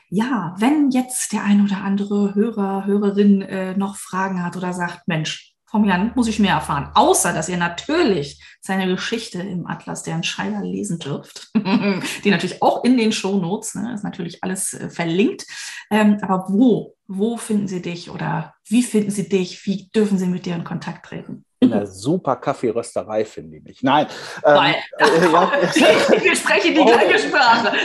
Ja, 0.09 0.55
wenn 0.59 0.91
jetzt 0.91 1.33
der 1.33 1.43
ein 1.43 1.65
oder 1.65 1.79
andere 1.79 2.35
Hörer, 2.35 2.85
Hörerin 2.85 3.41
äh, 3.43 3.77
noch 3.77 3.97
Fragen 3.97 4.45
hat 4.45 4.57
oder 4.57 4.73
sagt, 4.73 5.09
Mensch, 5.09 5.56
vom 5.69 5.85
Jan 5.85 6.13
muss 6.15 6.29
ich 6.29 6.39
mehr 6.39 6.55
erfahren. 6.55 6.91
Außer, 6.95 7.33
dass 7.33 7.49
ihr 7.49 7.57
natürlich 7.57 8.43
seine 8.61 8.87
Geschichte 8.87 9.41
im 9.41 9.67
Atlas 9.67 10.03
der 10.03 10.15
Entscheider 10.15 10.63
lesen 10.63 10.99
dürft. 10.99 11.49
Die 12.25 12.31
natürlich 12.31 12.63
auch 12.63 12.85
in 12.85 12.97
den 12.97 13.13
Shownotes, 13.13 13.75
ne, 13.75 13.93
ist 13.95 14.05
natürlich 14.05 14.43
alles 14.43 14.75
äh, 14.75 14.89
verlinkt. 14.89 15.45
Ähm, 15.91 16.19
aber 16.23 16.47
wo, 16.49 16.95
wo 17.07 17.37
finden 17.37 17.69
sie 17.69 17.83
dich 17.83 18.11
oder 18.11 18.55
wie 18.69 18.83
finden 18.83 19.11
sie 19.11 19.29
dich? 19.29 19.67
Wie 19.67 19.89
dürfen 19.95 20.19
sie 20.19 20.27
mit 20.27 20.47
dir 20.47 20.55
in 20.55 20.65
Kontakt 20.65 21.07
treten? 21.07 21.45
In 21.59 21.73
einer 21.73 21.87
super 21.87 22.37
Kaffeerösterei 22.37 23.25
finde 23.25 23.57
ich 23.57 23.63
mich. 23.65 23.83
Nein. 23.83 24.07
Ähm, 24.45 24.75
äh, 24.99 25.33
ja. 25.33 25.53
Wir 26.23 26.37
sprechen 26.37 26.75
die 26.75 26.85
gleiche 26.85 27.19
Sprache. 27.19 27.77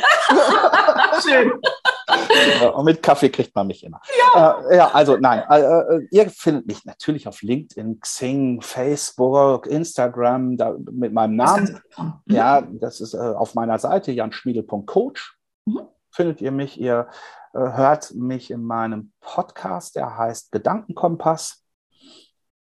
Schön. 1.28 1.52
Und 2.74 2.86
mit 2.86 3.02
Kaffee 3.02 3.30
kriegt 3.30 3.56
man 3.56 3.68
mich 3.68 3.84
immer. 3.84 4.02
Ja, 4.18 4.62
äh, 4.70 4.78
ja 4.78 4.92
also 4.92 5.18
nein. 5.18 5.44
Äh, 5.50 5.62
äh, 5.62 6.08
ihr 6.12 6.30
findet 6.30 6.68
mich 6.68 6.86
natürlich 6.86 7.28
auf 7.28 7.42
LinkedIn, 7.42 8.00
Xing, 8.00 8.62
Facebook, 8.62 9.68
Instagram 9.68 10.58
da, 10.58 10.76
mit 10.92 11.14
meinem 11.14 11.36
Namen. 11.36 11.82
Das 11.96 12.06
mhm. 12.06 12.14
Ja, 12.28 12.62
das 12.62 13.02
ist 13.02 13.14
äh, 13.14 13.18
auf 13.18 13.56
meiner 13.56 13.80
Seite 13.80 14.12
janschmiedel.coach. 14.12 15.38
Mhm. 15.66 15.82
Findet 16.12 16.42
ihr 16.42 16.52
mich. 16.52 16.80
Ihr 16.80 17.08
äh, 17.54 17.60
hört 17.60 18.14
mich 18.14 18.52
in 18.52 18.64
meinem 18.64 19.12
Podcast, 19.20 19.96
der 19.96 20.18
heißt 20.18 20.52
Gedankenkompass. 20.52 21.64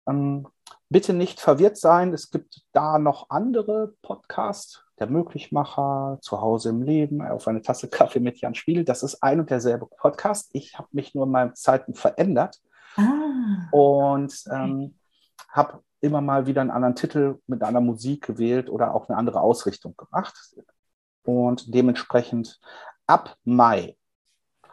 Ähm, 0.08 0.48
bitte 0.90 1.14
nicht 1.14 1.40
verwirrt 1.40 1.78
sein. 1.78 2.14
Es 2.14 2.32
gibt 2.32 2.62
da 2.72 2.98
noch 2.98 3.30
andere 3.30 3.94
Podcasts. 4.02 4.87
Der 5.00 5.08
Möglichmacher, 5.08 6.18
zu 6.22 6.42
Hause 6.42 6.70
im 6.70 6.82
Leben, 6.82 7.22
auf 7.22 7.48
eine 7.48 7.62
Tasse 7.62 7.90
Kaffee 7.90 8.20
mit 8.20 8.40
Jan 8.40 8.56
Spiel. 8.56 8.84
Das 8.84 9.04
ist 9.04 9.22
ein 9.22 9.40
und 9.40 9.50
derselbe 9.50 9.86
Podcast. 9.86 10.50
Ich 10.54 10.78
habe 10.78 10.88
mich 10.92 11.14
nur 11.14 11.26
in 11.26 11.32
meinen 11.32 11.56
Zeiten 11.56 11.94
verändert 11.94 12.60
ah. 12.96 13.68
und 13.72 14.34
ähm, 14.52 14.96
habe 15.50 15.84
immer 16.02 16.22
mal 16.22 16.48
wieder 16.48 16.62
einen 16.62 16.72
anderen 16.72 16.96
Titel 16.96 17.40
mit 17.48 17.64
einer 17.64 17.82
Musik 17.82 18.26
gewählt 18.26 18.70
oder 18.70 18.94
auch 18.94 19.10
eine 19.10 19.18
andere 19.18 19.42
Ausrichtung 19.42 19.96
gemacht. 19.98 20.36
Und 21.24 21.74
dementsprechend 21.74 22.60
ab 23.06 23.36
Mai 23.44 23.98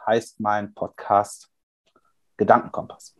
heißt 0.05 0.39
mein 0.39 0.73
Podcast 0.73 1.49
Gedankenkompass. 2.37 3.15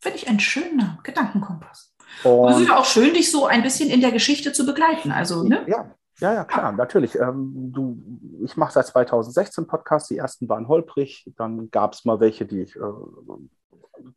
Finde 0.00 0.18
ich 0.18 0.28
einen 0.28 0.40
schönen 0.40 0.98
Gedankenkompass. 1.02 1.94
Und 2.24 2.50
es 2.50 2.60
ist 2.60 2.68
ja 2.68 2.78
auch 2.78 2.84
schön, 2.84 3.14
dich 3.14 3.30
so 3.30 3.46
ein 3.46 3.62
bisschen 3.62 3.90
in 3.90 4.00
der 4.00 4.10
Geschichte 4.10 4.52
zu 4.52 4.66
begleiten. 4.66 5.12
Also, 5.12 5.44
ne? 5.44 5.64
Ja, 5.68 5.94
ja, 6.20 6.34
ja, 6.34 6.44
klar, 6.44 6.72
natürlich. 6.72 7.16
Ähm, 7.16 7.72
du, 7.72 7.98
ich 8.44 8.56
mache 8.56 8.72
seit 8.72 8.86
2016 8.86 9.66
Podcasts, 9.66 10.08
die 10.08 10.18
ersten 10.18 10.48
waren 10.48 10.68
holprig, 10.68 11.30
dann 11.36 11.70
gab 11.70 11.94
es 11.94 12.04
mal 12.04 12.20
welche, 12.20 12.46
die 12.46 12.62
ich 12.62 12.76
äh, 12.76 12.80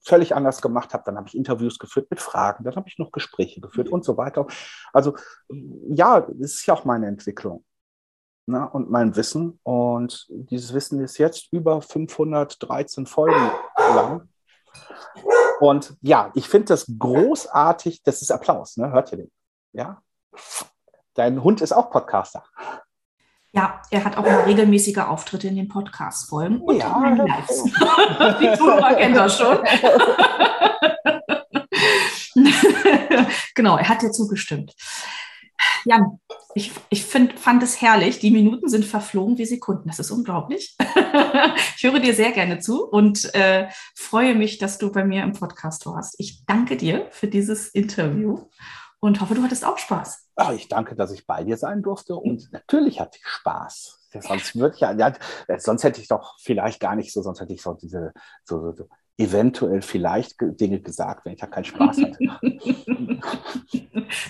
völlig 0.01 0.35
anders 0.35 0.61
gemacht 0.61 0.93
habe. 0.93 1.03
Dann 1.05 1.17
habe 1.17 1.27
ich 1.27 1.35
Interviews 1.35 1.79
geführt 1.79 2.07
mit 2.09 2.19
Fragen, 2.19 2.63
dann 2.63 2.75
habe 2.75 2.87
ich 2.87 2.99
noch 2.99 3.11
Gespräche 3.11 3.61
geführt 3.61 3.87
mhm. 3.87 3.93
und 3.93 4.05
so 4.05 4.17
weiter. 4.17 4.47
Also 4.91 5.15
ja, 5.87 6.21
das 6.21 6.53
ist 6.53 6.65
ja 6.65 6.73
auch 6.73 6.85
meine 6.85 7.07
Entwicklung 7.07 7.63
ne, 8.45 8.69
und 8.69 8.89
mein 8.89 9.15
Wissen. 9.15 9.59
Und 9.63 10.27
dieses 10.29 10.73
Wissen 10.73 10.99
ist 11.01 11.17
jetzt 11.17 11.51
über 11.51 11.81
513 11.81 13.05
Folgen 13.05 13.51
lang. 13.77 14.29
Und 15.59 15.95
ja, 16.01 16.31
ich 16.35 16.49
finde 16.49 16.67
das 16.67 16.91
großartig. 16.97 18.03
Das 18.03 18.21
ist 18.21 18.31
Applaus, 18.31 18.77
ne? 18.77 18.91
hört 18.91 19.11
ihr 19.11 19.19
den? 19.19 19.31
Ja? 19.71 20.01
Dein 21.13 21.43
Hund 21.43 21.61
ist 21.61 21.71
auch 21.71 21.91
Podcaster. 21.91 22.43
Ja, 23.51 23.81
er 23.91 24.03
hat 24.03 24.17
auch 24.17 24.23
mal 24.23 24.41
regelmäßige 24.41 24.97
Auftritte 24.97 25.47
in 25.47 25.55
den 25.55 25.67
Podcast-Folgen 25.67 26.59
und 26.59 26.77
ja, 26.77 27.07
in 27.07 27.17
Lives. 27.17 27.63
Die 28.41 28.57
Zuhörer 28.57 28.95
kennen 28.95 29.13
das 29.13 29.37
schon. 29.37 29.59
genau, 33.55 33.77
er 33.77 33.89
hat 33.89 34.01
dir 34.01 34.11
zugestimmt. 34.11 34.73
Jan, 35.85 36.19
ich, 36.55 36.71
ich 36.89 37.05
find, 37.05 37.39
fand 37.39 37.61
es 37.61 37.79
herrlich. 37.79 38.17
Die 38.17 38.31
Minuten 38.31 38.69
sind 38.69 38.85
verflogen 38.85 39.37
wie 39.37 39.45
Sekunden. 39.45 39.87
Das 39.87 39.99
ist 39.99 40.09
unglaublich. 40.09 40.75
ich 41.77 41.83
höre 41.83 41.99
dir 41.99 42.15
sehr 42.15 42.31
gerne 42.31 42.59
zu 42.59 42.87
und 42.87 43.35
äh, 43.35 43.67
freue 43.95 44.33
mich, 44.33 44.57
dass 44.57 44.79
du 44.79 44.91
bei 44.91 45.03
mir 45.03 45.21
im 45.21 45.33
Podcast 45.33 45.85
warst. 45.85 46.15
Ich 46.17 46.43
danke 46.47 46.75
dir 46.75 47.07
für 47.11 47.27
dieses 47.27 47.67
Interview 47.67 48.47
und 49.03 49.19
hoffe, 49.19 49.35
du 49.35 49.43
hattest 49.43 49.65
auch 49.65 49.77
Spaß. 49.77 50.29
Ach, 50.37 50.53
ich 50.53 50.69
danke, 50.69 50.95
dass 50.95 51.11
ich 51.11 51.27
bei 51.27 51.43
dir 51.43 51.57
sein 51.57 51.81
durfte 51.81 52.15
und 52.15 52.49
natürlich 52.53 53.01
hatte 53.01 53.17
ich 53.19 53.27
Spaß. 53.27 53.99
Sonst 54.21 54.55
würde 54.55 54.75
ich 54.75 54.81
ja, 54.81 54.93
ja, 54.93 55.13
sonst 55.57 55.83
hätte 55.83 55.99
ich 55.99 56.07
doch 56.07 56.37
vielleicht 56.39 56.79
gar 56.79 56.95
nicht 56.95 57.11
so, 57.11 57.21
sonst 57.21 57.41
hätte 57.41 57.51
ich 57.51 57.61
so 57.61 57.73
diese 57.73 58.13
so, 58.45 58.61
so, 58.61 58.71
so 58.71 58.87
eventuell 59.17 59.81
vielleicht 59.81 60.37
Dinge 60.39 60.79
gesagt, 60.79 61.25
wenn 61.25 61.33
ich 61.33 61.41
da 61.41 61.47
keinen 61.47 61.65
Spaß 61.65 61.97
hatte. 61.97 62.17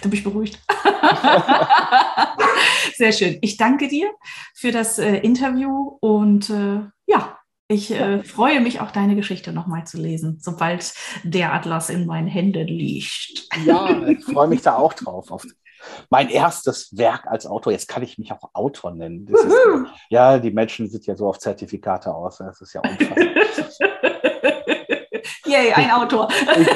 du 0.01 0.09
bist 0.09 0.23
beruhigt. 0.23 0.59
Sehr 2.95 3.11
schön. 3.11 3.37
Ich 3.41 3.57
danke 3.57 3.87
dir 3.87 4.09
für 4.55 4.71
das 4.71 4.97
äh, 4.97 5.17
Interview 5.17 5.99
und 5.99 6.49
äh, 6.49 6.81
ja, 7.05 7.37
ich 7.73 7.91
äh, 7.91 8.23
freue 8.23 8.61
mich 8.61 8.79
auch 8.79 8.91
deine 8.91 9.15
Geschichte 9.15 9.51
nochmal 9.51 9.85
zu 9.85 9.97
lesen, 9.97 10.37
sobald 10.41 10.93
der 11.23 11.53
Atlas 11.53 11.89
in 11.89 12.05
meinen 12.05 12.27
Händen 12.27 12.67
liegt. 12.67 13.47
Ja, 13.65 14.01
ich 14.07 14.23
freue 14.23 14.47
mich 14.47 14.61
da 14.61 14.75
auch 14.75 14.93
drauf. 14.93 15.31
Auf 15.31 15.45
mein 16.09 16.29
erstes 16.29 16.95
Werk 16.97 17.27
als 17.27 17.45
Autor. 17.45 17.73
Jetzt 17.73 17.87
kann 17.87 18.03
ich 18.03 18.17
mich 18.17 18.31
auch 18.31 18.49
Autor 18.53 18.91
nennen. 18.91 19.27
Ist, 19.27 19.45
ja, 20.09 20.39
die 20.39 20.51
Menschen 20.51 20.89
sind 20.89 21.05
ja 21.05 21.15
so 21.15 21.27
auf 21.27 21.39
Zertifikate 21.39 22.13
aus. 22.13 22.37
Das 22.37 22.61
ist 22.61 22.73
ja 22.73 22.81
unfassbar. 22.81 23.17
Yay, 25.45 25.73
ein 25.73 25.91
Autor. 25.91 26.29
Bin, 26.55 26.67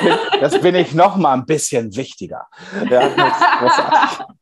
das 0.42 0.60
bin 0.62 0.76
ich 0.76 0.94
noch 0.94 1.16
mal 1.16 1.34
ein 1.34 1.46
bisschen 1.46 1.96
wichtiger. 1.96 2.48
Ja, 2.90 3.10
das, 3.10 4.20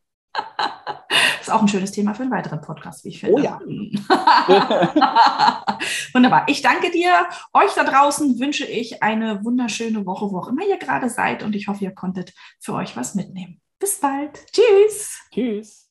Ist 1.46 1.52
auch 1.52 1.62
ein 1.62 1.68
schönes 1.68 1.92
Thema 1.92 2.12
für 2.12 2.24
einen 2.24 2.32
weiteren 2.32 2.60
Podcast, 2.60 3.04
wie 3.04 3.10
ich 3.10 3.20
finde. 3.20 3.36
Oh 3.36 3.38
ja. 3.38 3.60
Wunderbar. 6.12 6.42
Ich 6.48 6.60
danke 6.60 6.90
dir. 6.90 7.28
Euch 7.52 7.72
da 7.76 7.84
draußen 7.84 8.40
wünsche 8.40 8.64
ich 8.64 9.00
eine 9.00 9.44
wunderschöne 9.44 10.04
Woche, 10.06 10.28
wo 10.32 10.38
auch 10.38 10.48
immer 10.48 10.66
ihr 10.66 10.76
gerade 10.76 11.08
seid. 11.08 11.44
Und 11.44 11.54
ich 11.54 11.68
hoffe, 11.68 11.84
ihr 11.84 11.94
konntet 11.94 12.34
für 12.58 12.74
euch 12.74 12.96
was 12.96 13.14
mitnehmen. 13.14 13.60
Bis 13.78 14.00
bald. 14.00 14.44
Tschüss. 14.50 15.20
Tschüss. 15.32 15.88